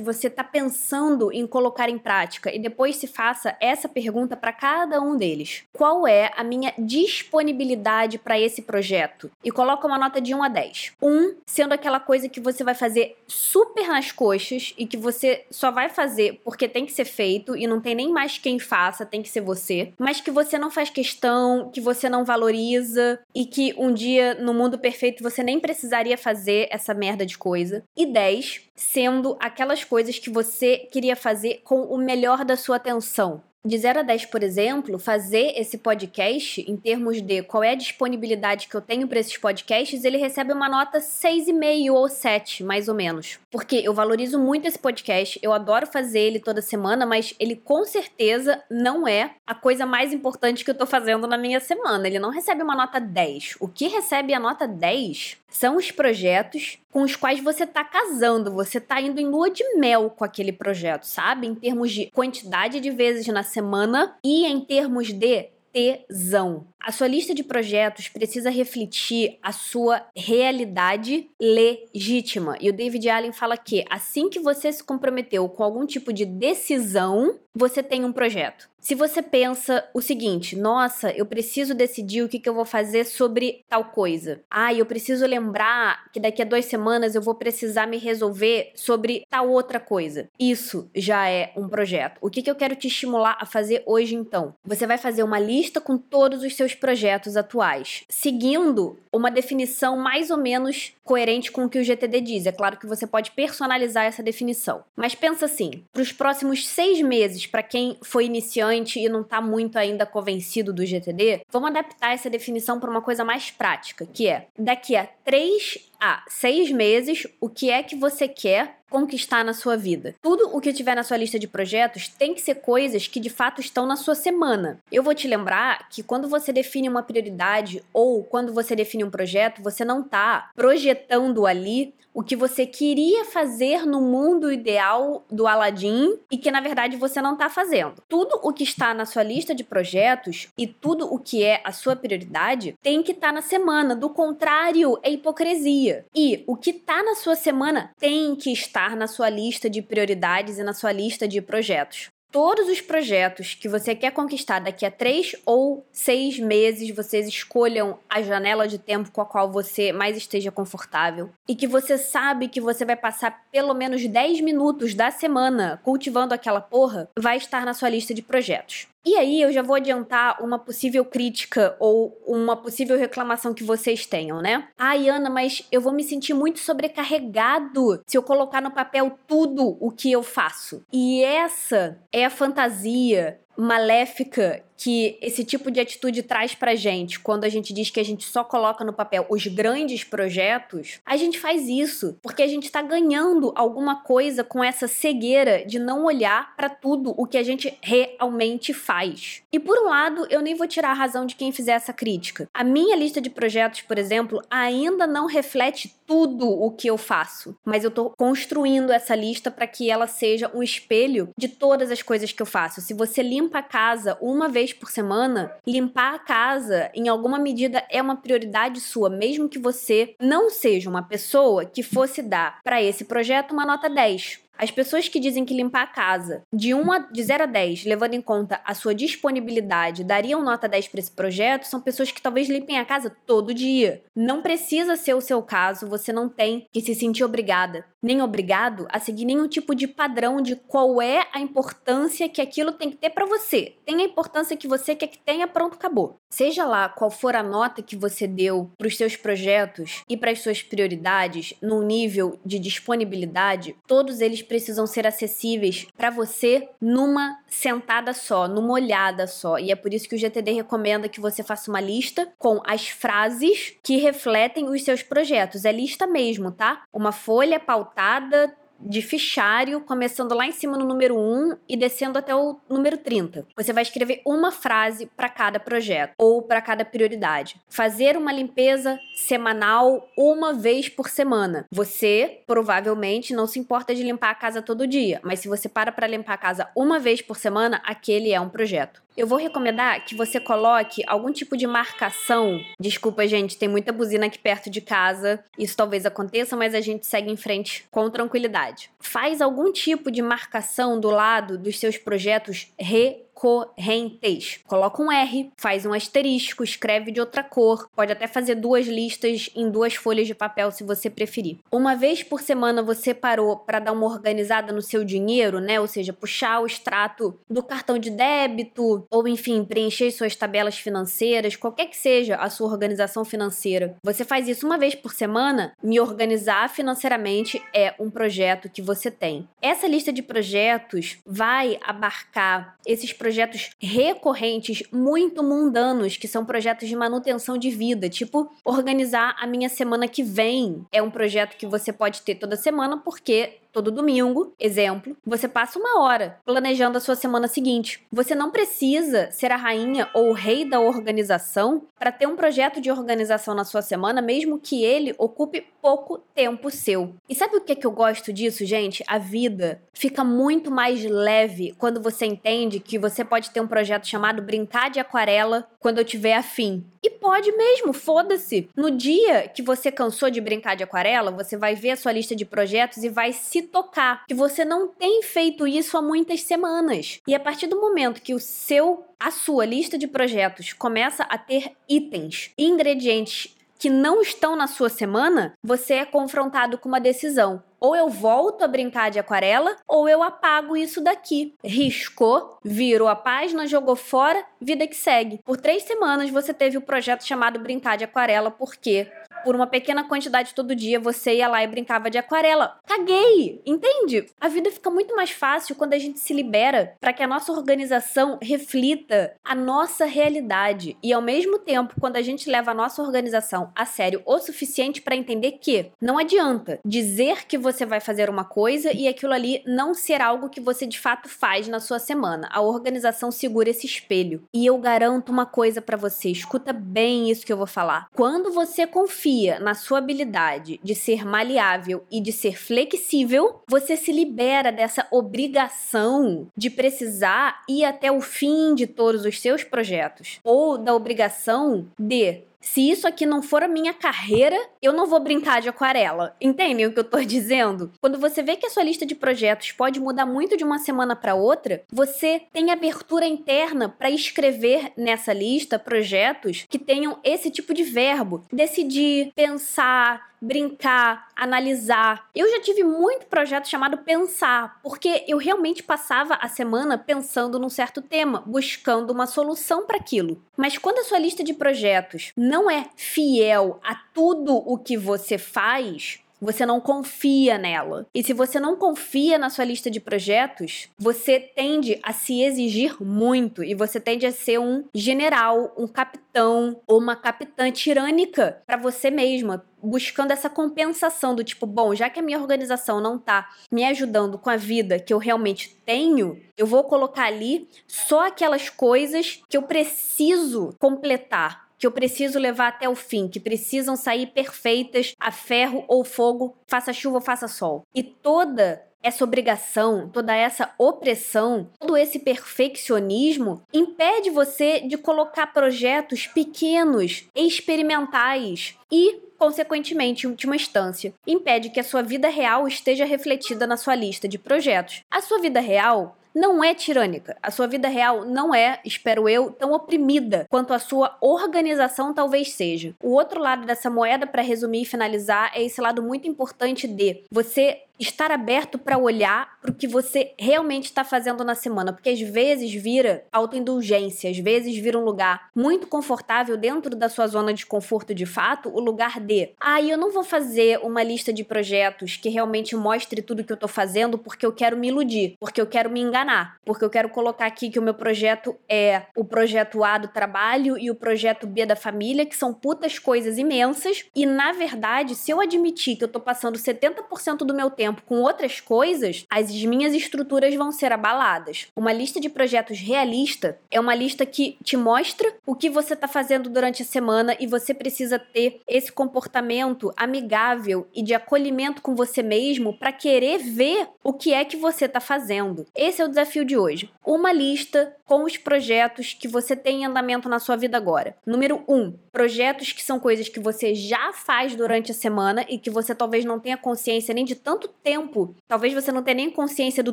você 0.00 0.26
está 0.26 0.42
pensando 0.42 1.32
em 1.32 1.46
colocar 1.46 1.88
em 1.88 1.98
prática 1.98 2.52
e 2.52 2.58
depois 2.58 2.96
se 2.96 3.06
faça 3.06 3.56
essa 3.60 3.88
pergunta 3.88 4.36
para 4.36 4.52
cada 4.52 5.00
um 5.00 5.16
deles: 5.16 5.64
Qual 5.72 6.06
é 6.06 6.32
a 6.36 6.42
minha 6.42 6.74
disponibilidade 6.76 8.18
para 8.18 8.38
esse 8.38 8.62
projeto? 8.62 9.30
E 9.44 9.50
coloca 9.52 9.86
uma 9.86 9.98
nota 9.98 10.20
de 10.20 10.34
1 10.34 10.42
a 10.42 10.48
10. 10.48 10.92
1 11.00 11.36
sendo 11.46 11.72
aquela 11.72 12.00
coisa 12.00 12.28
que 12.28 12.40
você 12.40 12.64
vai 12.64 12.74
fazer 12.74 13.16
super 13.28 13.86
nas 13.86 14.10
coxas 14.10 14.74
e 14.76 14.86
que 14.86 14.96
você 14.96 15.44
só 15.50 15.70
vai 15.70 15.88
fazer 15.88 16.40
porque 16.42 16.66
tem 16.66 16.86
que 16.86 16.92
ser 16.92 17.04
feito 17.04 17.56
e 17.56 17.66
não 17.66 17.80
tem 17.80 17.94
nem 17.94 18.10
mais 18.10 18.38
quem 18.38 18.58
faça, 18.58 19.04
tem 19.04 19.22
que 19.22 19.28
ser 19.28 19.42
você, 19.42 19.92
mas 19.98 20.20
que 20.20 20.30
você 20.30 20.58
não 20.58 20.70
faz 20.70 20.90
questão 20.90 21.70
que 21.70 21.80
você 21.80 22.08
não 22.08 22.24
valoriza 22.24 23.20
e 23.34 23.44
que 23.44 23.74
um 23.76 23.92
dia 23.92 24.34
no 24.34 24.54
mundo 24.54 24.78
perfeito 24.78 25.22
você 25.22 25.42
nem 25.42 25.60
precisaria 25.60 26.16
fazer 26.16 26.68
essa 26.70 26.94
merda 26.94 27.26
de 27.26 27.36
coisa. 27.36 27.84
E 27.96 28.06
10, 28.06 28.62
sendo 28.74 29.36
aquelas 29.38 29.84
coisas 29.84 30.18
que 30.18 30.30
você 30.30 30.78
queria 30.90 31.14
fazer 31.14 31.60
com 31.62 31.82
o 31.82 31.98
melhor 31.98 32.44
da 32.44 32.56
sua 32.56 32.76
atenção 32.76 33.42
de 33.68 33.78
0 33.78 34.00
a 34.00 34.02
10, 34.02 34.26
por 34.26 34.42
exemplo, 34.42 34.98
fazer 34.98 35.52
esse 35.56 35.78
podcast, 35.78 36.64
em 36.68 36.76
termos 36.76 37.20
de 37.20 37.42
qual 37.42 37.62
é 37.62 37.70
a 37.70 37.76
disponibilidade 37.76 38.66
que 38.66 38.74
eu 38.74 38.80
tenho 38.80 39.06
para 39.06 39.20
esses 39.20 39.36
podcasts, 39.36 40.04
ele 40.04 40.16
recebe 40.16 40.52
uma 40.52 40.68
nota 40.68 40.98
6,5 40.98 41.92
ou 41.92 42.08
7, 42.08 42.64
mais 42.64 42.88
ou 42.88 42.94
menos. 42.94 43.38
Porque 43.50 43.76
eu 43.76 43.92
valorizo 43.92 44.38
muito 44.38 44.66
esse 44.66 44.78
podcast, 44.78 45.38
eu 45.42 45.52
adoro 45.52 45.86
fazer 45.86 46.20
ele 46.20 46.40
toda 46.40 46.62
semana, 46.62 47.04
mas 47.04 47.34
ele 47.38 47.54
com 47.54 47.84
certeza 47.84 48.62
não 48.70 49.06
é 49.06 49.32
a 49.46 49.54
coisa 49.54 49.84
mais 49.84 50.12
importante 50.12 50.64
que 50.64 50.70
eu 50.70 50.76
tô 50.76 50.86
fazendo 50.86 51.26
na 51.26 51.36
minha 51.36 51.60
semana. 51.60 52.06
Ele 52.06 52.18
não 52.18 52.30
recebe 52.30 52.62
uma 52.62 52.74
nota 52.74 52.98
10. 52.98 53.56
O 53.60 53.68
que 53.68 53.88
recebe 53.88 54.32
a 54.32 54.40
nota 54.40 54.66
10 54.66 55.36
são 55.50 55.76
os 55.76 55.90
projetos 55.90 56.78
com 56.92 57.02
os 57.02 57.16
quais 57.16 57.42
você 57.42 57.66
tá 57.66 57.84
casando, 57.84 58.52
você 58.52 58.80
tá 58.80 59.00
indo 59.00 59.20
em 59.20 59.26
lua 59.26 59.50
de 59.50 59.64
mel 59.76 60.10
com 60.10 60.24
aquele 60.24 60.52
projeto, 60.52 61.04
sabe? 61.04 61.46
Em 61.46 61.54
termos 61.54 61.92
de 61.92 62.10
quantidade 62.10 62.80
de 62.80 62.90
vezes 62.90 63.26
na 63.28 63.42
semana 63.42 64.16
e 64.24 64.46
em 64.46 64.60
termos 64.60 65.12
de 65.12 65.50
tesão. 65.72 66.66
A 66.80 66.90
sua 66.90 67.06
lista 67.06 67.34
de 67.34 67.44
projetos 67.44 68.08
precisa 68.08 68.50
refletir 68.50 69.38
a 69.42 69.52
sua 69.52 70.06
realidade 70.16 71.30
legítima. 71.40 72.56
E 72.60 72.70
o 72.70 72.72
David 72.72 73.08
Allen 73.08 73.32
fala 73.32 73.56
que 73.56 73.84
assim 73.90 74.30
que 74.30 74.40
você 74.40 74.72
se 74.72 74.82
comprometeu 74.82 75.48
com 75.48 75.62
algum 75.62 75.84
tipo 75.84 76.12
de 76.12 76.24
decisão, 76.24 77.38
você 77.58 77.82
tem 77.82 78.04
um 78.04 78.12
projeto. 78.12 78.68
Se 78.80 78.94
você 78.94 79.20
pensa 79.20 79.86
o 79.92 80.00
seguinte, 80.00 80.56
nossa, 80.56 81.10
eu 81.10 81.26
preciso 81.26 81.74
decidir 81.74 82.22
o 82.22 82.28
que, 82.28 82.38
que 82.38 82.48
eu 82.48 82.54
vou 82.54 82.64
fazer 82.64 83.04
sobre 83.04 83.64
tal 83.68 83.86
coisa. 83.86 84.40
Ah, 84.48 84.72
eu 84.72 84.86
preciso 84.86 85.26
lembrar 85.26 86.10
que 86.12 86.20
daqui 86.20 86.40
a 86.40 86.44
duas 86.44 86.64
semanas 86.64 87.14
eu 87.14 87.20
vou 87.20 87.34
precisar 87.34 87.86
me 87.86 87.98
resolver 87.98 88.70
sobre 88.74 89.26
tal 89.28 89.50
outra 89.50 89.80
coisa. 89.80 90.30
Isso 90.38 90.88
já 90.94 91.28
é 91.28 91.52
um 91.56 91.68
projeto. 91.68 92.18
O 92.20 92.30
que, 92.30 92.40
que 92.40 92.50
eu 92.50 92.54
quero 92.54 92.76
te 92.76 92.86
estimular 92.86 93.36
a 93.40 93.44
fazer 93.44 93.82
hoje 93.84 94.14
então? 94.14 94.54
Você 94.64 94.86
vai 94.86 94.96
fazer 94.96 95.22
uma 95.22 95.40
lista 95.40 95.80
com 95.80 95.98
todos 95.98 96.42
os 96.42 96.54
seus 96.54 96.74
projetos 96.74 97.36
atuais, 97.36 98.04
seguindo 98.08 98.96
uma 99.12 99.30
definição 99.30 99.96
mais 99.96 100.30
ou 100.30 100.38
menos 100.38 100.92
coerente 101.04 101.50
com 101.50 101.64
o 101.64 101.68
que 101.68 101.78
o 101.78 101.84
GTD 101.84 102.20
diz. 102.20 102.46
É 102.46 102.52
claro 102.52 102.76
que 102.76 102.86
você 102.86 103.06
pode 103.06 103.32
personalizar 103.32 104.04
essa 104.04 104.22
definição. 104.22 104.84
Mas 104.94 105.14
pensa 105.14 105.46
assim: 105.46 105.82
para 105.92 106.02
os 106.02 106.12
próximos 106.12 106.66
seis 106.66 107.00
meses, 107.00 107.46
para 107.48 107.62
quem 107.62 107.96
foi 108.02 108.26
iniciante 108.26 109.00
e 109.00 109.08
não 109.08 109.22
está 109.22 109.40
muito 109.40 109.76
ainda 109.76 110.06
convencido 110.06 110.72
do 110.72 110.84
GTD, 110.84 111.42
vamos 111.50 111.70
adaptar 111.70 112.12
essa 112.12 112.30
definição 112.30 112.78
para 112.78 112.90
uma 112.90 113.02
coisa 113.02 113.24
mais 113.24 113.50
prática, 113.50 114.06
que 114.06 114.28
é 114.28 114.46
daqui 114.58 114.96
a 114.96 115.08
três 115.24 115.90
a 116.00 116.22
seis 116.28 116.70
meses, 116.70 117.26
o 117.40 117.48
que 117.48 117.70
é 117.70 117.82
que 117.82 117.96
você 117.96 118.28
quer 118.28 118.78
conquistar 118.88 119.44
na 119.44 119.52
sua 119.52 119.76
vida. 119.76 120.14
Tudo 120.22 120.48
o 120.56 120.60
que 120.60 120.72
tiver 120.72 120.94
na 120.94 121.02
sua 121.02 121.16
lista 121.16 121.38
de 121.38 121.46
projetos 121.46 122.08
tem 122.08 122.34
que 122.34 122.40
ser 122.40 122.56
coisas 122.56 123.06
que 123.06 123.20
de 123.20 123.30
fato 123.30 123.60
estão 123.60 123.86
na 123.86 123.96
sua 123.96 124.14
semana. 124.14 124.78
Eu 124.90 125.02
vou 125.02 125.14
te 125.14 125.28
lembrar 125.28 125.88
que 125.88 126.02
quando 126.02 126.28
você 126.28 126.52
define 126.52 126.88
uma 126.88 127.02
prioridade 127.02 127.82
ou 127.92 128.24
quando 128.24 128.52
você 128.52 128.74
define 128.74 129.04
um 129.04 129.10
projeto, 129.10 129.62
você 129.62 129.84
não 129.84 130.00
está 130.00 130.50
projetando 130.54 131.46
ali 131.46 131.94
o 132.18 132.22
que 132.22 132.34
você 132.34 132.66
queria 132.66 133.24
fazer 133.24 133.86
no 133.86 134.00
mundo 134.00 134.50
ideal 134.50 135.24
do 135.30 135.46
Aladdin 135.46 136.18
e 136.28 136.36
que 136.36 136.50
na 136.50 136.60
verdade 136.60 136.96
você 136.96 137.22
não 137.22 137.34
está 137.34 137.48
fazendo. 137.48 138.02
Tudo 138.08 138.40
o 138.42 138.52
que 138.52 138.64
está 138.64 138.92
na 138.92 139.06
sua 139.06 139.22
lista 139.22 139.54
de 139.54 139.62
projetos 139.62 140.48
e 140.58 140.66
tudo 140.66 141.12
o 141.12 141.18
que 141.18 141.44
é 141.44 141.60
a 141.62 141.70
sua 141.70 141.94
prioridade 141.94 142.74
tem 142.82 143.04
que 143.04 143.12
estar 143.12 143.28
tá 143.28 143.32
na 143.34 143.42
semana. 143.42 143.94
Do 143.94 144.10
contrário, 144.10 144.98
é 145.02 145.12
hipocrisia. 145.12 145.87
E 146.14 146.44
o 146.46 146.56
que 146.56 146.70
está 146.70 147.02
na 147.02 147.14
sua 147.14 147.34
semana 147.34 147.90
tem 147.98 148.34
que 148.36 148.52
estar 148.52 148.96
na 148.96 149.06
sua 149.06 149.28
lista 149.28 149.68
de 149.68 149.82
prioridades 149.82 150.58
e 150.58 150.62
na 150.62 150.72
sua 150.72 150.92
lista 150.92 151.26
de 151.26 151.40
projetos. 151.40 152.10
Todos 152.30 152.68
os 152.68 152.82
projetos 152.82 153.54
que 153.54 153.70
você 153.70 153.94
quer 153.94 154.10
conquistar 154.10 154.58
daqui 154.58 154.84
a 154.84 154.90
três 154.90 155.34
ou 155.46 155.86
seis 155.90 156.38
meses, 156.38 156.94
vocês 156.94 157.26
escolham 157.26 157.98
a 158.06 158.20
janela 158.20 158.68
de 158.68 158.76
tempo 158.78 159.10
com 159.10 159.22
a 159.22 159.26
qual 159.26 159.50
você 159.50 159.92
mais 159.92 160.14
esteja 160.14 160.52
confortável. 160.52 161.30
E 161.48 161.56
que 161.56 161.66
você 161.66 161.96
sabe 161.96 162.48
que 162.48 162.60
você 162.60 162.84
vai 162.84 162.96
passar 162.96 163.44
pelo 163.50 163.72
menos 163.72 164.06
10 164.06 164.42
minutos 164.42 164.92
da 164.92 165.10
semana 165.10 165.80
cultivando 165.82 166.34
aquela 166.34 166.60
porra, 166.60 167.08
vai 167.18 167.38
estar 167.38 167.64
na 167.64 167.72
sua 167.72 167.88
lista 167.88 168.12
de 168.12 168.20
projetos. 168.20 168.88
E 169.04 169.16
aí 169.16 169.40
eu 169.40 169.52
já 169.52 169.62
vou 169.62 169.76
adiantar 169.76 170.42
uma 170.42 170.58
possível 170.58 171.04
crítica 171.04 171.76
ou 171.78 172.20
uma 172.26 172.56
possível 172.56 172.98
reclamação 172.98 173.54
que 173.54 173.64
vocês 173.64 174.04
tenham, 174.06 174.42
né? 174.42 174.68
Ai, 174.76 175.08
Ana, 175.08 175.30
mas 175.30 175.66
eu 175.70 175.80
vou 175.80 175.92
me 175.92 176.02
sentir 176.02 176.34
muito 176.34 176.58
sobrecarregado 176.58 178.02
se 178.06 178.18
eu 178.18 178.22
colocar 178.22 178.60
no 178.60 178.70
papel 178.70 179.18
tudo 179.26 179.76
o 179.80 179.90
que 179.90 180.10
eu 180.12 180.22
faço. 180.22 180.84
E 180.92 181.22
essa 181.22 181.98
é 182.12 182.24
a 182.24 182.30
fantasia 182.30 183.40
maléfica 183.58 184.62
que 184.76 185.18
esse 185.20 185.44
tipo 185.44 185.72
de 185.72 185.80
atitude 185.80 186.22
traz 186.22 186.54
pra 186.54 186.76
gente 186.76 187.18
quando 187.18 187.42
a 187.42 187.48
gente 187.48 187.74
diz 187.74 187.90
que 187.90 187.98
a 187.98 188.04
gente 188.04 188.24
só 188.24 188.44
coloca 188.44 188.84
no 188.84 188.92
papel 188.92 189.26
os 189.28 189.44
grandes 189.48 190.04
projetos, 190.04 191.00
a 191.04 191.16
gente 191.16 191.38
faz 191.38 191.68
isso 191.68 192.16
porque 192.22 192.44
a 192.44 192.46
gente 192.46 192.70
tá 192.70 192.80
ganhando 192.80 193.52
alguma 193.56 193.96
coisa 194.04 194.44
com 194.44 194.62
essa 194.62 194.86
cegueira 194.86 195.66
de 195.66 195.80
não 195.80 196.04
olhar 196.04 196.54
para 196.54 196.68
tudo 196.68 197.12
o 197.16 197.26
que 197.26 197.36
a 197.36 197.42
gente 197.42 197.76
realmente 197.82 198.72
faz. 198.72 199.42
E 199.52 199.58
por 199.58 199.76
um 199.76 199.88
lado, 199.88 200.26
eu 200.30 200.40
nem 200.40 200.54
vou 200.54 200.68
tirar 200.68 200.90
a 200.90 200.94
razão 200.94 201.26
de 201.26 201.34
quem 201.34 201.50
fizer 201.50 201.72
essa 201.72 201.92
crítica. 201.92 202.48
A 202.54 202.62
minha 202.62 202.94
lista 202.94 203.20
de 203.20 203.30
projetos, 203.30 203.82
por 203.82 203.98
exemplo, 203.98 204.40
ainda 204.48 205.06
não 205.08 205.26
reflete 205.26 205.97
tudo 206.08 206.48
o 206.48 206.70
que 206.70 206.88
eu 206.88 206.96
faço, 206.96 207.54
mas 207.64 207.84
eu 207.84 207.90
tô 207.90 208.10
construindo 208.16 208.90
essa 208.90 209.14
lista 209.14 209.50
para 209.50 209.66
que 209.66 209.90
ela 209.90 210.06
seja 210.06 210.50
um 210.54 210.62
espelho 210.62 211.28
de 211.36 211.48
todas 211.48 211.90
as 211.90 212.00
coisas 212.02 212.32
que 212.32 212.40
eu 212.40 212.46
faço. 212.46 212.80
Se 212.80 212.94
você 212.94 213.22
limpa 213.22 213.58
a 213.58 213.62
casa 213.62 214.16
uma 214.20 214.48
vez 214.48 214.72
por 214.72 214.90
semana, 214.90 215.54
limpar 215.66 216.14
a 216.14 216.18
casa 216.18 216.90
em 216.94 217.08
alguma 217.08 217.38
medida 217.38 217.84
é 217.90 218.00
uma 218.00 218.16
prioridade 218.16 218.80
sua, 218.80 219.10
mesmo 219.10 219.50
que 219.50 219.58
você 219.58 220.14
não 220.18 220.48
seja 220.48 220.88
uma 220.88 221.02
pessoa 221.02 221.66
que 221.66 221.82
fosse 221.82 222.22
dar 222.22 222.60
para 222.64 222.82
esse 222.82 223.04
projeto 223.04 223.52
uma 223.52 223.66
nota 223.66 223.90
10. 223.90 224.47
As 224.58 224.72
pessoas 224.72 225.08
que 225.08 225.20
dizem 225.20 225.44
que 225.44 225.54
limpar 225.54 225.82
a 225.82 225.86
casa 225.86 226.42
de, 226.52 226.70
de 227.12 227.22
0 227.22 227.44
a 227.44 227.46
10, 227.46 227.84
levando 227.84 228.14
em 228.14 228.20
conta 228.20 228.60
a 228.64 228.74
sua 228.74 228.94
disponibilidade, 228.94 230.02
dariam 230.02 230.42
nota 230.42 230.68
10 230.68 230.88
para 230.88 231.00
esse 231.00 231.12
projeto, 231.12 231.64
são 231.64 231.80
pessoas 231.80 232.10
que 232.10 232.20
talvez 232.20 232.48
limpem 232.48 232.78
a 232.78 232.84
casa 232.84 233.16
todo 233.24 233.54
dia. 233.54 234.02
Não 234.16 234.42
precisa 234.42 234.96
ser 234.96 235.14
o 235.14 235.20
seu 235.20 235.40
caso, 235.42 235.86
você 235.86 236.12
não 236.12 236.28
tem 236.28 236.66
que 236.72 236.80
se 236.80 236.94
sentir 236.94 237.22
obrigada, 237.22 237.84
nem 238.02 238.22
obrigado 238.22 238.86
a 238.90 239.00
seguir 239.00 239.24
nenhum 239.24 239.48
tipo 239.48 239.74
de 239.74 239.88
padrão 239.88 240.40
de 240.40 240.54
qual 240.54 241.02
é 241.02 241.26
a 241.32 241.40
importância 241.40 242.28
que 242.28 242.40
aquilo 242.40 242.72
tem 242.72 242.90
que 242.90 242.96
ter 242.96 243.10
para 243.10 243.26
você. 243.26 243.74
Tem 243.84 244.00
a 244.00 244.04
importância 244.04 244.56
que 244.56 244.68
você 244.68 244.94
quer 244.94 245.08
que 245.08 245.18
tenha, 245.18 245.48
pronto, 245.48 245.74
acabou. 245.74 246.16
Seja 246.30 246.64
lá 246.64 246.88
qual 246.88 247.10
for 247.10 247.34
a 247.34 247.42
nota 247.42 247.82
que 247.82 247.96
você 247.96 248.26
deu 248.26 248.70
para 248.78 248.86
os 248.86 248.96
seus 248.96 249.16
projetos 249.16 250.02
e 250.08 250.16
para 250.16 250.30
as 250.30 250.40
suas 250.40 250.62
prioridades, 250.62 251.54
no 251.60 251.82
nível 251.82 252.38
de 252.44 252.58
disponibilidade, 252.58 253.74
todos 253.86 254.20
eles 254.20 254.42
precisam 254.42 254.86
ser 254.86 255.06
acessíveis 255.06 255.86
para 255.96 256.10
você 256.10 256.68
numa 256.80 257.38
sentada 257.48 258.12
só, 258.12 258.46
numa 258.46 258.74
olhada 258.74 259.26
só. 259.26 259.58
E 259.58 259.70
é 259.70 259.76
por 259.76 259.92
isso 259.92 260.08
que 260.08 260.14
o 260.14 260.18
GTD 260.18 260.52
recomenda 260.52 261.08
que 261.08 261.20
você 261.20 261.42
faça 261.42 261.70
uma 261.70 261.80
lista 261.80 262.30
com 262.38 262.60
as 262.64 262.88
frases 262.88 263.74
que 263.82 263.96
refletem 263.96 264.68
os 264.68 264.84
seus 264.84 265.02
projetos. 265.02 265.64
É 265.64 265.72
lista 265.72 266.06
mesmo, 266.06 266.52
tá? 266.52 266.82
Uma 266.92 267.12
folha 267.12 267.58
pautada 267.58 268.54
de 268.80 269.02
fichário, 269.02 269.80
começando 269.80 270.34
lá 270.34 270.46
em 270.46 270.52
cima 270.52 270.76
no 270.76 270.84
número 270.84 271.18
1 271.18 271.56
e 271.68 271.76
descendo 271.76 272.18
até 272.18 272.34
o 272.34 272.58
número 272.68 272.96
30. 272.96 273.46
Você 273.56 273.72
vai 273.72 273.82
escrever 273.82 274.20
uma 274.24 274.52
frase 274.52 275.06
para 275.06 275.28
cada 275.28 275.58
projeto 275.58 276.14
ou 276.18 276.42
para 276.42 276.60
cada 276.60 276.84
prioridade. 276.84 277.60
Fazer 277.68 278.16
uma 278.16 278.32
limpeza 278.32 278.98
semanal 279.14 280.08
uma 280.16 280.52
vez 280.52 280.88
por 280.88 281.08
semana. 281.08 281.66
Você 281.70 282.42
provavelmente 282.46 283.34
não 283.34 283.46
se 283.46 283.58
importa 283.58 283.94
de 283.94 284.02
limpar 284.02 284.30
a 284.30 284.34
casa 284.34 284.62
todo 284.62 284.86
dia, 284.86 285.20
mas 285.22 285.40
se 285.40 285.48
você 285.48 285.68
para 285.68 285.92
para 285.92 286.06
limpar 286.06 286.34
a 286.34 286.38
casa 286.38 286.68
uma 286.76 286.98
vez 286.98 287.20
por 287.20 287.36
semana, 287.36 287.82
aquele 287.84 288.32
é 288.32 288.40
um 288.40 288.48
projeto. 288.48 289.02
Eu 289.18 289.26
vou 289.26 289.36
recomendar 289.36 290.04
que 290.04 290.14
você 290.14 290.38
coloque 290.38 291.02
algum 291.04 291.32
tipo 291.32 291.56
de 291.56 291.66
marcação. 291.66 292.60
Desculpa, 292.78 293.26
gente, 293.26 293.58
tem 293.58 293.68
muita 293.68 293.90
buzina 293.90 294.26
aqui 294.26 294.38
perto 294.38 294.70
de 294.70 294.80
casa. 294.80 295.42
Isso 295.58 295.76
talvez 295.76 296.06
aconteça, 296.06 296.56
mas 296.56 296.72
a 296.72 296.80
gente 296.80 297.04
segue 297.04 297.28
em 297.28 297.36
frente 297.36 297.84
com 297.90 298.08
tranquilidade. 298.08 298.88
Faz 299.00 299.40
algum 299.40 299.72
tipo 299.72 300.08
de 300.08 300.22
marcação 300.22 301.00
do 301.00 301.10
lado 301.10 301.58
dos 301.58 301.80
seus 301.80 301.98
projetos 301.98 302.72
re 302.78 303.24
correntes. 303.38 304.58
Coloca 304.66 305.00
um 305.00 305.12
R, 305.12 305.52
faz 305.56 305.86
um 305.86 305.92
asterisco, 305.92 306.64
escreve 306.64 307.12
de 307.12 307.20
outra 307.20 307.44
cor. 307.44 307.88
Pode 307.94 308.10
até 308.10 308.26
fazer 308.26 308.56
duas 308.56 308.88
listas 308.88 309.48
em 309.54 309.70
duas 309.70 309.94
folhas 309.94 310.26
de 310.26 310.34
papel 310.34 310.72
se 310.72 310.82
você 310.82 311.08
preferir. 311.08 311.58
Uma 311.70 311.94
vez 311.94 312.24
por 312.24 312.40
semana 312.40 312.82
você 312.82 313.14
parou 313.14 313.56
para 313.56 313.78
dar 313.78 313.92
uma 313.92 314.06
organizada 314.06 314.72
no 314.72 314.82
seu 314.82 315.04
dinheiro, 315.04 315.60
né? 315.60 315.78
Ou 315.78 315.86
seja, 315.86 316.12
puxar 316.12 316.58
o 316.58 316.66
extrato 316.66 317.38
do 317.48 317.62
cartão 317.62 317.96
de 317.96 318.10
débito 318.10 319.06
ou 319.08 319.28
enfim, 319.28 319.64
preencher 319.64 320.10
suas 320.10 320.34
tabelas 320.34 320.76
financeiras, 320.76 321.54
qualquer 321.54 321.86
que 321.86 321.96
seja 321.96 322.34
a 322.34 322.50
sua 322.50 322.66
organização 322.66 323.24
financeira. 323.24 323.94
Você 324.02 324.24
faz 324.24 324.48
isso 324.48 324.66
uma 324.66 324.76
vez 324.76 324.96
por 324.96 325.12
semana, 325.12 325.72
me 325.80 326.00
organizar 326.00 326.68
financeiramente 326.70 327.62
é 327.72 327.94
um 328.00 328.10
projeto 328.10 328.68
que 328.68 328.82
você 328.82 329.12
tem. 329.12 329.48
Essa 329.62 329.86
lista 329.86 330.12
de 330.12 330.22
projetos 330.22 331.18
vai 331.24 331.78
abarcar 331.84 332.76
esses 332.84 333.12
projetos 333.12 333.27
projetos 333.28 333.72
recorrentes, 333.78 334.82
muito 334.90 335.42
mundanos, 335.42 336.16
que 336.16 336.26
são 336.26 336.46
projetos 336.46 336.88
de 336.88 336.96
manutenção 336.96 337.58
de 337.58 337.68
vida, 337.68 338.08
tipo 338.08 338.50
organizar 338.64 339.36
a 339.38 339.46
minha 339.46 339.68
semana 339.68 340.08
que 340.08 340.22
vem. 340.22 340.86
É 340.90 341.02
um 341.02 341.10
projeto 341.10 341.58
que 341.58 341.66
você 341.66 341.92
pode 341.92 342.22
ter 342.22 342.36
toda 342.36 342.56
semana 342.56 342.96
porque 342.96 343.58
todo 343.72 343.90
domingo, 343.90 344.52
exemplo, 344.58 345.16
você 345.24 345.48
passa 345.48 345.78
uma 345.78 346.02
hora 346.02 346.38
planejando 346.44 346.98
a 346.98 347.00
sua 347.00 347.14
semana 347.14 347.48
seguinte. 347.48 348.04
Você 348.12 348.34
não 348.34 348.50
precisa 348.50 349.30
ser 349.30 349.52
a 349.52 349.56
rainha 349.56 350.08
ou 350.14 350.30
o 350.30 350.34
rei 350.34 350.64
da 350.64 350.80
organização 350.80 351.82
para 351.98 352.12
ter 352.12 352.26
um 352.26 352.36
projeto 352.36 352.80
de 352.80 352.90
organização 352.90 353.54
na 353.54 353.64
sua 353.64 353.82
semana, 353.82 354.22
mesmo 354.22 354.58
que 354.58 354.84
ele 354.84 355.14
ocupe 355.18 355.66
pouco 355.80 356.18
tempo 356.34 356.70
seu. 356.70 357.14
E 357.28 357.34
sabe 357.34 357.56
o 357.56 357.60
que, 357.60 357.72
é 357.72 357.74
que 357.74 357.86
eu 357.86 357.90
gosto 357.90 358.32
disso, 358.32 358.64
gente? 358.64 359.02
A 359.06 359.18
vida 359.18 359.80
fica 359.92 360.22
muito 360.22 360.70
mais 360.70 361.04
leve 361.04 361.74
quando 361.78 362.00
você 362.00 362.26
entende 362.26 362.80
que 362.80 362.98
você 362.98 363.24
pode 363.24 363.50
ter 363.50 363.60
um 363.60 363.66
projeto 363.66 364.06
chamado 364.06 364.42
Brincar 364.42 364.90
de 364.90 365.00
Aquarela 365.00 365.68
quando 365.80 365.98
eu 365.98 366.04
tiver 366.04 366.34
afim. 366.34 366.84
E 367.02 367.10
pode 367.10 367.50
mesmo, 367.52 367.92
foda-se. 367.92 368.68
No 368.76 368.90
dia 368.90 369.48
que 369.48 369.62
você 369.62 369.90
cansou 369.90 370.30
de 370.30 370.40
brincar 370.40 370.74
de 370.74 370.82
aquarela, 370.82 371.30
você 371.30 371.56
vai 371.56 371.74
ver 371.74 371.92
a 371.92 371.96
sua 371.96 372.12
lista 372.12 372.34
de 372.34 372.44
projetos 372.44 373.04
e 373.04 373.08
vai 373.08 373.32
se 373.32 373.57
tocar 373.62 374.24
que 374.26 374.34
você 374.34 374.64
não 374.64 374.88
tem 374.88 375.22
feito 375.22 375.66
isso 375.66 375.96
há 375.96 376.02
muitas 376.02 376.42
semanas. 376.42 377.20
E 377.26 377.34
a 377.34 377.40
partir 377.40 377.66
do 377.66 377.80
momento 377.80 378.22
que 378.22 378.34
o 378.34 378.40
seu 378.40 379.04
a 379.20 379.32
sua 379.32 379.64
lista 379.64 379.98
de 379.98 380.06
projetos 380.06 380.72
começa 380.72 381.24
a 381.24 381.36
ter 381.36 381.72
itens, 381.88 382.52
ingredientes 382.56 383.52
que 383.78 383.88
não 383.88 384.20
estão 384.20 384.56
na 384.56 384.66
sua 384.66 384.88
semana, 384.88 385.54
você 385.62 385.94
é 385.94 386.04
confrontado 386.04 386.76
com 386.76 386.88
uma 386.88 387.00
decisão. 387.00 387.62
Ou 387.80 387.94
eu 387.94 388.08
volto 388.08 388.62
a 388.62 388.68
brincar 388.68 389.08
de 389.08 389.20
aquarela, 389.20 389.76
ou 389.86 390.08
eu 390.08 390.20
apago 390.20 390.76
isso 390.76 391.00
daqui. 391.00 391.54
Riscou, 391.62 392.58
virou 392.64 393.06
a 393.06 393.14
página, 393.14 393.68
jogou 393.68 393.94
fora, 393.94 394.44
vida 394.60 394.84
que 394.86 394.96
segue. 394.96 395.38
Por 395.44 395.56
três 395.56 395.84
semanas 395.84 396.28
você 396.28 396.52
teve 396.52 396.76
o 396.76 396.82
projeto 396.82 397.24
chamado 397.24 397.60
Brincar 397.60 397.96
de 397.96 398.02
Aquarela, 398.02 398.50
porque 398.50 399.06
por 399.44 399.54
uma 399.54 399.66
pequena 399.66 400.04
quantidade 400.04 400.54
todo 400.54 400.74
dia, 400.74 401.00
você 401.00 401.36
ia 401.36 401.48
lá 401.48 401.62
e 401.62 401.66
brincava 401.66 402.10
de 402.10 402.18
aquarela. 402.18 402.78
Caguei! 402.86 403.60
Entende? 403.64 404.26
A 404.40 404.48
vida 404.48 404.70
fica 404.70 404.90
muito 404.90 405.14
mais 405.14 405.30
fácil 405.30 405.74
quando 405.74 405.94
a 405.94 405.98
gente 405.98 406.18
se 406.18 406.32
libera 406.32 406.94
para 407.00 407.12
que 407.12 407.22
a 407.22 407.26
nossa 407.26 407.52
organização 407.52 408.38
reflita 408.42 409.34
a 409.44 409.54
nossa 409.54 410.04
realidade. 410.04 410.96
E 411.02 411.12
ao 411.12 411.22
mesmo 411.22 411.58
tempo, 411.58 411.94
quando 412.00 412.16
a 412.16 412.22
gente 412.22 412.50
leva 412.50 412.70
a 412.70 412.74
nossa 412.74 413.02
organização 413.02 413.70
a 413.74 413.84
sério 413.84 414.22
o 414.26 414.38
suficiente 414.38 415.00
para 415.00 415.16
entender 415.16 415.52
que 415.52 415.90
não 416.00 416.18
adianta 416.18 416.80
dizer 416.84 417.46
que 417.46 417.58
você 417.58 417.86
vai 417.86 418.00
fazer 418.00 418.28
uma 418.28 418.44
coisa 418.44 418.92
e 418.92 419.08
aquilo 419.08 419.32
ali 419.32 419.62
não 419.66 419.94
ser 419.94 420.20
algo 420.20 420.48
que 420.48 420.60
você 420.60 420.86
de 420.86 420.98
fato 420.98 421.28
faz 421.28 421.68
na 421.68 421.80
sua 421.80 421.98
semana. 421.98 422.48
A 422.52 422.60
organização 422.60 423.30
segura 423.30 423.70
esse 423.70 423.86
espelho. 423.86 424.44
E 424.52 424.66
eu 424.66 424.78
garanto 424.78 425.30
uma 425.30 425.46
coisa 425.46 425.80
para 425.80 425.96
você, 425.96 426.30
escuta 426.30 426.72
bem 426.72 427.30
isso 427.30 427.46
que 427.46 427.52
eu 427.52 427.56
vou 427.56 427.66
falar. 427.66 428.08
Quando 428.12 428.52
você 428.52 428.86
confia 428.86 429.27
confia 429.28 429.60
na 429.60 429.74
sua 429.74 429.98
habilidade 429.98 430.80
de 430.82 430.94
ser 430.94 431.24
maleável 431.24 432.02
e 432.10 432.20
de 432.20 432.32
ser 432.32 432.58
flexível, 432.58 433.60
você 433.68 433.94
se 433.96 434.10
libera 434.10 434.72
dessa 434.72 435.06
obrigação 435.10 436.48
de 436.56 436.70
precisar 436.70 437.62
ir 437.68 437.84
até 437.84 438.10
o 438.10 438.22
fim 438.22 438.74
de 438.74 438.86
todos 438.86 439.26
os 439.26 439.38
seus 439.38 439.62
projetos 439.62 440.40
ou 440.42 440.78
da 440.78 440.94
obrigação 440.94 441.86
de 441.98 442.47
se 442.60 442.90
isso 442.90 443.06
aqui 443.06 443.24
não 443.24 443.42
for 443.42 443.62
a 443.62 443.68
minha 443.68 443.94
carreira, 443.94 444.58
eu 444.82 444.92
não 444.92 445.06
vou 445.06 445.20
brincar 445.20 445.60
de 445.60 445.68
aquarela. 445.68 446.36
Entendem 446.40 446.86
o 446.86 446.92
que 446.92 446.98
eu 446.98 447.04
tô 447.04 447.18
dizendo? 447.20 447.92
Quando 448.00 448.18
você 448.18 448.42
vê 448.42 448.56
que 448.56 448.66
a 448.66 448.70
sua 448.70 448.82
lista 448.82 449.06
de 449.06 449.14
projetos 449.14 449.72
pode 449.72 450.00
mudar 450.00 450.26
muito 450.26 450.56
de 450.56 450.64
uma 450.64 450.78
semana 450.78 451.14
para 451.14 451.34
outra, 451.34 451.82
você 451.90 452.42
tem 452.52 452.70
abertura 452.70 453.26
interna 453.26 453.88
para 453.88 454.10
escrever 454.10 454.92
nessa 454.96 455.32
lista 455.32 455.78
projetos 455.78 456.66
que 456.68 456.78
tenham 456.78 457.18
esse 457.22 457.50
tipo 457.50 457.72
de 457.72 457.82
verbo. 457.82 458.44
Decidir, 458.52 459.32
pensar, 459.34 460.28
brincar, 460.40 461.28
analisar. 461.34 462.28
Eu 462.34 462.48
já 462.50 462.60
tive 462.60 462.84
muito 462.84 463.26
projeto 463.26 463.68
chamado 463.68 463.98
pensar, 463.98 464.80
porque 464.82 465.24
eu 465.26 465.36
realmente 465.36 465.82
passava 465.82 466.34
a 466.34 466.48
semana 466.48 466.96
pensando 466.96 467.58
num 467.58 467.68
certo 467.68 468.00
tema, 468.00 468.42
buscando 468.46 469.10
uma 469.10 469.26
solução 469.26 469.86
para 469.86 469.96
aquilo. 469.96 470.42
Mas 470.56 470.78
quando 470.78 470.98
a 470.98 471.04
sua 471.04 471.18
lista 471.18 471.42
de 471.42 471.54
projetos 471.54 472.32
não 472.48 472.70
é 472.70 472.88
fiel 472.96 473.78
a 473.84 473.94
tudo 473.94 474.56
o 474.56 474.78
que 474.78 474.96
você 474.96 475.36
faz, 475.36 476.20
você 476.40 476.64
não 476.64 476.80
confia 476.80 477.58
nela. 477.58 478.06
E 478.14 478.22
se 478.22 478.32
você 478.32 478.58
não 478.58 478.76
confia 478.76 479.36
na 479.36 479.50
sua 479.50 479.64
lista 479.64 479.90
de 479.90 480.00
projetos, 480.00 480.88
você 480.98 481.38
tende 481.38 481.98
a 482.02 482.12
se 482.12 482.42
exigir 482.42 483.02
muito 483.02 483.62
e 483.62 483.74
você 483.74 484.00
tende 484.00 484.24
a 484.24 484.32
ser 484.32 484.58
um 484.58 484.84
general, 484.94 485.74
um 485.76 485.86
capitão 485.86 486.80
ou 486.86 486.98
uma 486.98 487.16
capitã 487.16 487.70
tirânica 487.70 488.62
para 488.66 488.76
você 488.76 489.10
mesma, 489.10 489.64
buscando 489.82 490.30
essa 490.30 490.48
compensação 490.48 491.34
do 491.34 491.44
tipo, 491.44 491.66
bom, 491.66 491.94
já 491.94 492.08
que 492.08 492.18
a 492.18 492.22
minha 492.22 492.40
organização 492.40 493.00
não 493.00 493.18
tá 493.18 493.50
me 493.70 493.84
ajudando 493.84 494.38
com 494.38 494.48
a 494.48 494.56
vida 494.56 494.98
que 494.98 495.12
eu 495.12 495.18
realmente 495.18 495.76
tenho, 495.84 496.40
eu 496.56 496.66
vou 496.66 496.84
colocar 496.84 497.24
ali 497.24 497.68
só 497.86 498.26
aquelas 498.26 498.70
coisas 498.70 499.42
que 499.48 499.56
eu 499.56 499.62
preciso 499.62 500.74
completar 500.78 501.67
que 501.78 501.86
eu 501.86 501.92
preciso 501.92 502.38
levar 502.38 502.68
até 502.68 502.88
o 502.88 502.94
fim, 502.94 503.28
que 503.28 503.40
precisam 503.40 503.96
sair 503.96 504.26
perfeitas 504.26 505.14
a 505.18 505.30
ferro 505.30 505.84
ou 505.86 506.04
fogo, 506.04 506.56
faça 506.66 506.92
chuva 506.92 507.16
ou 507.16 507.22
faça 507.22 507.46
sol. 507.46 507.84
E 507.94 508.02
toda 508.02 508.84
essa 509.02 509.22
obrigação, 509.22 510.08
toda 510.08 510.34
essa 510.34 510.74
opressão, 510.76 511.70
todo 511.78 511.96
esse 511.96 512.18
perfeccionismo 512.18 513.62
impede 513.72 514.28
você 514.28 514.80
de 514.80 514.98
colocar 514.98 515.46
projetos 515.48 516.26
pequenos, 516.26 517.28
experimentais 517.34 518.76
e 518.90 519.28
consequentemente, 519.38 520.26
em 520.26 520.30
última 520.30 520.56
instância, 520.56 521.14
impede 521.24 521.70
que 521.70 521.78
a 521.78 521.84
sua 521.84 522.02
vida 522.02 522.28
real 522.28 522.66
esteja 522.66 523.04
refletida 523.04 523.68
na 523.68 523.76
sua 523.76 523.94
lista 523.94 524.26
de 524.26 524.36
projetos. 524.36 525.04
A 525.08 525.22
sua 525.22 525.38
vida 525.38 525.60
real 525.60 526.16
não 526.38 526.62
é 526.62 526.72
tirânica. 526.72 527.36
A 527.42 527.50
sua 527.50 527.66
vida 527.66 527.88
real 527.88 528.24
não 528.24 528.54
é, 528.54 528.80
espero 528.84 529.28
eu, 529.28 529.50
tão 529.50 529.72
oprimida 529.72 530.46
quanto 530.48 530.72
a 530.72 530.78
sua 530.78 531.16
organização 531.20 532.14
talvez 532.14 532.52
seja. 532.52 532.94
O 533.02 533.10
outro 533.10 533.40
lado 533.40 533.66
dessa 533.66 533.90
moeda, 533.90 534.26
para 534.26 534.40
resumir 534.40 534.82
e 534.82 534.86
finalizar, 534.86 535.50
é 535.54 535.62
esse 535.62 535.80
lado 535.80 536.00
muito 536.00 536.28
importante 536.28 536.86
de 536.86 537.24
você 537.30 537.82
estar 537.98 538.30
aberto 538.30 538.78
para 538.78 538.96
olhar 538.96 539.58
para 539.60 539.70
o 539.70 539.74
que 539.74 539.86
você 539.86 540.34
realmente 540.38 540.84
está 540.84 541.04
fazendo 541.04 541.42
na 541.44 541.54
semana, 541.54 541.92
porque 541.92 542.10
às 542.10 542.20
vezes 542.20 542.72
vira 542.72 543.24
autoindulgência, 543.32 544.30
às 544.30 544.38
vezes 544.38 544.76
vira 544.78 544.98
um 544.98 545.04
lugar 545.04 545.50
muito 545.54 545.86
confortável 545.86 546.56
dentro 546.56 546.94
da 546.94 547.08
sua 547.08 547.26
zona 547.26 547.52
de 547.52 547.66
conforto 547.66 548.14
de 548.14 548.24
fato, 548.24 548.68
o 548.68 548.80
lugar 548.80 549.20
de, 549.20 549.50
ah, 549.60 549.82
eu 549.82 549.98
não 549.98 550.10
vou 550.10 550.22
fazer 550.22 550.78
uma 550.82 551.02
lista 551.02 551.32
de 551.32 551.42
projetos 551.42 552.16
que 552.16 552.28
realmente 552.28 552.76
mostre 552.76 553.20
tudo 553.20 553.44
que 553.44 553.52
eu 553.52 553.54
estou 553.54 553.68
fazendo 553.68 554.16
porque 554.16 554.46
eu 554.46 554.52
quero 554.52 554.76
me 554.76 554.88
iludir, 554.88 555.34
porque 555.40 555.60
eu 555.60 555.66
quero 555.66 555.90
me 555.90 556.00
enganar, 556.00 556.56
porque 556.64 556.84
eu 556.84 556.90
quero 556.90 557.08
colocar 557.08 557.46
aqui 557.46 557.70
que 557.70 557.78
o 557.78 557.82
meu 557.82 557.94
projeto 557.94 558.56
é 558.68 559.02
o 559.16 559.24
projeto 559.24 559.82
A 559.82 559.98
do 559.98 560.08
trabalho 560.08 560.78
e 560.78 560.90
o 560.90 560.94
projeto 560.94 561.46
B 561.46 561.66
da 561.66 561.76
família, 561.76 562.24
que 562.24 562.36
são 562.36 562.54
putas 562.54 562.98
coisas 562.98 563.38
imensas, 563.38 564.04
e 564.14 564.24
na 564.24 564.52
verdade, 564.52 565.14
se 565.14 565.30
eu 565.30 565.40
admitir 565.40 565.96
que 565.96 566.04
eu 566.04 566.06
estou 566.06 566.22
passando 566.22 566.56
70% 566.56 567.38
do 567.38 567.54
meu 567.54 567.70
tempo 567.70 567.87
tempo 567.88 568.02
com 568.02 568.20
outras 568.20 568.60
coisas, 568.60 569.24
as 569.30 569.50
minhas 569.64 569.94
estruturas 569.94 570.54
vão 570.54 570.70
ser 570.70 570.92
abaladas. 570.92 571.68
Uma 571.74 571.92
lista 571.92 572.20
de 572.20 572.28
projetos 572.28 572.78
realista 572.78 573.58
é 573.70 573.80
uma 573.80 573.94
lista 573.94 574.26
que 574.26 574.58
te 574.62 574.76
mostra 574.76 575.32
o 575.46 575.54
que 575.54 575.70
você 575.70 575.94
está 575.94 576.06
fazendo 576.06 576.50
durante 576.50 576.82
a 576.82 576.86
semana 576.86 577.36
e 577.40 577.46
você 577.46 577.72
precisa 577.72 578.18
ter 578.18 578.60
esse 578.68 578.92
comportamento 578.92 579.92
amigável 579.96 580.86
e 580.94 581.02
de 581.02 581.14
acolhimento 581.14 581.80
com 581.80 581.94
você 581.94 582.22
mesmo 582.22 582.76
para 582.76 582.92
querer 582.92 583.38
ver 583.38 583.88
o 584.04 584.12
que 584.12 584.32
é 584.32 584.44
que 584.44 584.56
você 584.56 584.84
está 584.84 585.00
fazendo. 585.00 585.66
Esse 585.74 586.02
é 586.02 586.04
o 586.04 586.08
desafio 586.08 586.44
de 586.44 586.56
hoje. 586.56 586.90
Uma 587.04 587.32
lista 587.32 587.94
com 588.04 588.24
os 588.24 588.38
projetos 588.38 589.12
que 589.12 589.28
você 589.28 589.54
tem 589.54 589.82
em 589.82 589.84
andamento 589.84 590.28
na 590.28 590.38
sua 590.38 590.56
vida 590.56 590.76
agora. 590.76 591.14
Número 591.26 591.62
1, 591.68 591.74
um, 591.74 591.98
projetos 592.10 592.72
que 592.72 592.82
são 592.82 592.98
coisas 592.98 593.28
que 593.28 593.38
você 593.38 593.74
já 593.74 594.12
faz 594.14 594.56
durante 594.56 594.90
a 594.90 594.94
semana 594.94 595.44
e 595.48 595.58
que 595.58 595.68
você 595.68 595.94
talvez 595.94 596.24
não 596.24 596.40
tenha 596.40 596.56
consciência 596.56 597.14
nem 597.14 597.24
de 597.24 597.34
tanto 597.34 597.68
tempo. 597.82 598.34
Talvez 598.46 598.74
você 598.74 598.92
não 598.92 599.02
tenha 599.02 599.16
nem 599.16 599.30
consciência 599.30 599.82
do 599.82 599.92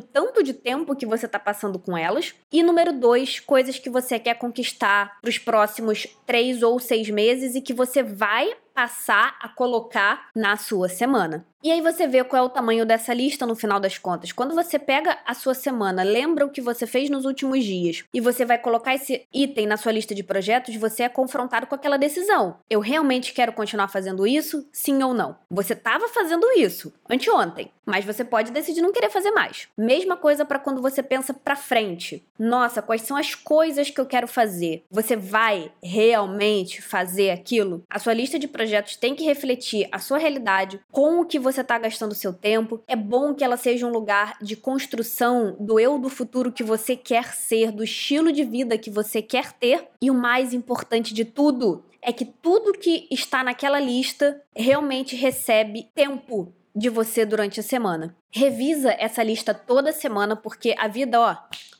tanto 0.00 0.42
de 0.42 0.52
tempo 0.52 0.96
que 0.96 1.06
você 1.06 1.26
está 1.26 1.38
passando 1.38 1.78
com 1.78 1.96
elas. 1.96 2.34
E 2.52 2.62
número 2.62 2.92
dois, 2.92 3.40
coisas 3.40 3.78
que 3.78 3.90
você 3.90 4.18
quer 4.18 4.34
conquistar 4.34 5.18
para 5.20 5.28
os 5.28 5.38
próximos 5.38 6.06
três 6.26 6.62
ou 6.62 6.78
seis 6.78 7.08
meses 7.10 7.54
e 7.54 7.60
que 7.60 7.74
você 7.74 8.02
vai 8.02 8.54
passar 8.74 9.38
a 9.40 9.48
colocar 9.48 10.28
na 10.34 10.56
sua 10.56 10.88
semana. 10.88 11.46
E 11.62 11.72
aí 11.72 11.80
você 11.80 12.06
vê 12.06 12.22
qual 12.22 12.42
é 12.42 12.46
o 12.46 12.50
tamanho 12.50 12.84
dessa 12.84 13.14
lista 13.14 13.46
no 13.46 13.56
final 13.56 13.80
das 13.80 13.98
contas. 13.98 14.30
Quando 14.30 14.54
você 14.54 14.78
pega 14.78 15.18
a 15.26 15.34
sua 15.34 15.54
semana, 15.54 16.02
lembra 16.02 16.44
o 16.44 16.50
que 16.50 16.60
você 16.60 16.86
fez 16.86 17.10
nos 17.10 17.24
últimos 17.24 17.64
dias 17.64 18.04
e 18.12 18.20
você 18.20 18.44
vai 18.44 18.58
colocar 18.58 18.94
esse 18.94 19.26
item 19.32 19.66
na 19.66 19.76
sua 19.76 19.92
lista 19.92 20.14
de 20.14 20.22
projetos, 20.22 20.76
você 20.76 21.02
é 21.02 21.08
confrontado 21.08 21.66
com 21.66 21.74
aquela 21.74 21.96
decisão. 21.96 22.58
Eu 22.68 22.80
realmente 22.80 23.32
quero 23.32 23.52
continuar 23.52 23.88
fazendo 23.88 24.26
isso? 24.26 24.68
Sim 24.70 25.02
ou 25.02 25.14
não? 25.14 25.36
Você 25.50 25.72
estava 25.72 26.08
fazendo 26.08 26.46
isso 26.52 26.92
anteontem, 27.08 27.70
mas 27.84 28.04
você 28.04 28.24
pode 28.24 28.52
decidir 28.52 28.82
não 28.82 28.92
querer 28.92 29.10
fazer 29.10 29.30
mais. 29.30 29.68
Mesma 29.76 30.16
coisa 30.16 30.44
para 30.44 30.58
quando 30.58 30.82
você 30.82 31.02
pensa 31.02 31.32
para 31.32 31.56
frente. 31.56 32.24
Nossa, 32.38 32.82
quais 32.82 33.02
são 33.02 33.16
as 33.16 33.34
coisas 33.34 33.90
que 33.90 34.00
eu 34.00 34.06
quero 34.06 34.28
fazer? 34.28 34.84
Você 34.90 35.16
vai 35.16 35.72
realmente 35.82 36.82
fazer 36.82 37.30
aquilo? 37.30 37.82
A 37.88 37.98
sua 37.98 38.12
lista 38.12 38.38
de 38.38 38.46
projetos 38.46 38.96
tem 38.96 39.14
que 39.14 39.24
refletir 39.24 39.88
a 39.90 39.98
sua 39.98 40.18
realidade, 40.18 40.80
com 40.90 41.20
o 41.20 41.24
que 41.24 41.38
você 41.46 41.60
está 41.60 41.78
gastando 41.78 42.14
seu 42.14 42.32
tempo. 42.32 42.82
É 42.88 42.96
bom 42.96 43.34
que 43.34 43.44
ela 43.44 43.56
seja 43.56 43.86
um 43.86 43.92
lugar 43.92 44.36
de 44.42 44.56
construção 44.56 45.56
do 45.60 45.78
eu 45.78 45.98
do 45.98 46.08
futuro 46.08 46.50
que 46.50 46.64
você 46.64 46.96
quer 46.96 47.34
ser, 47.34 47.70
do 47.70 47.84
estilo 47.84 48.32
de 48.32 48.44
vida 48.44 48.76
que 48.76 48.90
você 48.90 49.22
quer 49.22 49.52
ter. 49.52 49.88
E 50.02 50.10
o 50.10 50.14
mais 50.14 50.52
importante 50.52 51.14
de 51.14 51.24
tudo 51.24 51.84
é 52.02 52.12
que 52.12 52.24
tudo 52.24 52.72
que 52.72 53.06
está 53.10 53.44
naquela 53.44 53.78
lista 53.78 54.42
realmente 54.54 55.14
recebe 55.14 55.88
tempo 55.94 56.52
de 56.74 56.88
você 56.90 57.24
durante 57.24 57.60
a 57.60 57.62
semana. 57.62 58.14
Revisa 58.30 58.94
essa 58.98 59.22
lista 59.22 59.54
toda 59.54 59.92
semana 59.92 60.36
porque 60.36 60.74
a 60.78 60.88
vida, 60.88 61.20
ó, 61.20 61.36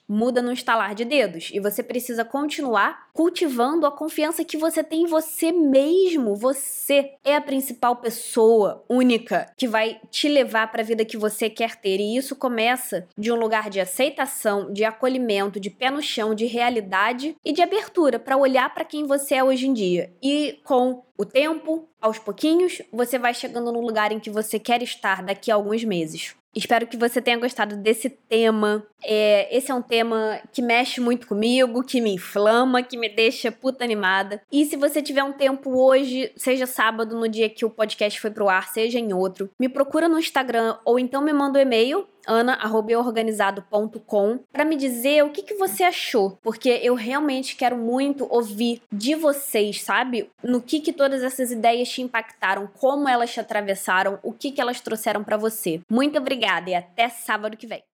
muda 0.08 0.40
no 0.42 0.52
estalar 0.52 0.94
de 0.94 1.04
dedos 1.04 1.50
e 1.52 1.60
você 1.60 1.82
precisa 1.82 2.24
continuar 2.24 3.06
cultivando 3.12 3.86
a 3.86 3.90
confiança 3.90 4.44
que 4.44 4.56
você 4.56 4.82
tem 4.84 5.02
em 5.02 5.06
você 5.06 5.50
mesmo. 5.50 6.36
Você 6.36 7.14
é 7.24 7.36
a 7.36 7.40
principal 7.40 7.96
pessoa 7.96 8.84
única 8.88 9.50
que 9.56 9.66
vai 9.66 10.00
te 10.10 10.28
levar 10.28 10.70
para 10.70 10.82
a 10.82 10.84
vida 10.84 11.04
que 11.04 11.16
você 11.16 11.48
quer 11.48 11.76
ter 11.76 11.98
e 11.98 12.16
isso 12.16 12.36
começa 12.36 13.06
de 13.16 13.32
um 13.32 13.36
lugar 13.36 13.70
de 13.70 13.80
aceitação, 13.80 14.72
de 14.72 14.84
acolhimento, 14.84 15.58
de 15.58 15.70
pé 15.70 15.90
no 15.90 16.02
chão, 16.02 16.34
de 16.34 16.46
realidade 16.46 17.36
e 17.44 17.52
de 17.52 17.62
abertura 17.62 18.18
para 18.18 18.36
olhar 18.36 18.72
para 18.74 18.84
quem 18.84 19.06
você 19.06 19.36
é 19.36 19.44
hoje 19.44 19.66
em 19.66 19.72
dia. 19.72 20.12
E 20.22 20.60
com 20.64 21.02
o 21.18 21.24
tempo, 21.24 21.88
aos 22.00 22.18
pouquinhos, 22.18 22.82
você 22.92 23.18
vai 23.18 23.32
chegando 23.32 23.72
no 23.72 23.80
lugar 23.80 24.12
em 24.12 24.20
que 24.20 24.28
você 24.28 24.58
quer 24.58 24.82
estar 24.82 25.22
daqui 25.22 25.50
a 25.50 25.54
alguns 25.54 25.82
meses. 25.82 26.36
Espero 26.56 26.86
que 26.86 26.96
você 26.96 27.20
tenha 27.20 27.38
gostado 27.38 27.76
desse 27.76 28.08
tema. 28.08 28.82
É, 29.04 29.54
esse 29.54 29.70
é 29.70 29.74
um 29.74 29.82
tema 29.82 30.40
que 30.50 30.62
mexe 30.62 31.02
muito 31.02 31.26
comigo, 31.26 31.84
que 31.84 32.00
me 32.00 32.14
inflama, 32.14 32.82
que 32.82 32.96
me 32.96 33.10
deixa 33.10 33.52
puta 33.52 33.84
animada. 33.84 34.40
E 34.50 34.64
se 34.64 34.74
você 34.74 35.02
tiver 35.02 35.22
um 35.22 35.34
tempo 35.34 35.78
hoje, 35.78 36.32
seja 36.34 36.64
sábado, 36.64 37.14
no 37.14 37.28
dia 37.28 37.50
que 37.50 37.66
o 37.66 37.70
podcast 37.70 38.18
foi 38.18 38.30
pro 38.30 38.48
ar, 38.48 38.68
seja 38.68 38.98
em 38.98 39.12
outro, 39.12 39.50
me 39.60 39.68
procura 39.68 40.08
no 40.08 40.18
Instagram 40.18 40.78
ou 40.82 40.98
então 40.98 41.20
me 41.20 41.32
manda 41.32 41.58
um 41.58 41.62
e-mail 41.62 42.06
ana@organizado.com 42.26 44.40
para 44.52 44.64
me 44.64 44.76
dizer 44.76 45.24
o 45.24 45.30
que, 45.30 45.42
que 45.42 45.54
você 45.54 45.84
achou, 45.84 46.38
porque 46.42 46.80
eu 46.82 46.94
realmente 46.94 47.56
quero 47.56 47.76
muito 47.76 48.26
ouvir 48.30 48.82
de 48.92 49.14
vocês, 49.14 49.82
sabe? 49.82 50.30
No 50.42 50.60
que 50.60 50.80
que 50.80 50.92
todas 50.92 51.22
essas 51.22 51.50
ideias 51.50 51.88
te 51.88 52.02
impactaram, 52.02 52.68
como 52.78 53.08
elas 53.08 53.32
te 53.32 53.40
atravessaram, 53.40 54.18
o 54.22 54.32
que 54.32 54.50
que 54.50 54.60
elas 54.60 54.80
trouxeram 54.80 55.24
para 55.24 55.36
você. 55.36 55.80
Muito 55.90 56.18
obrigada 56.18 56.70
e 56.70 56.74
até 56.74 57.08
sábado 57.08 57.56
que 57.56 57.66
vem. 57.66 57.82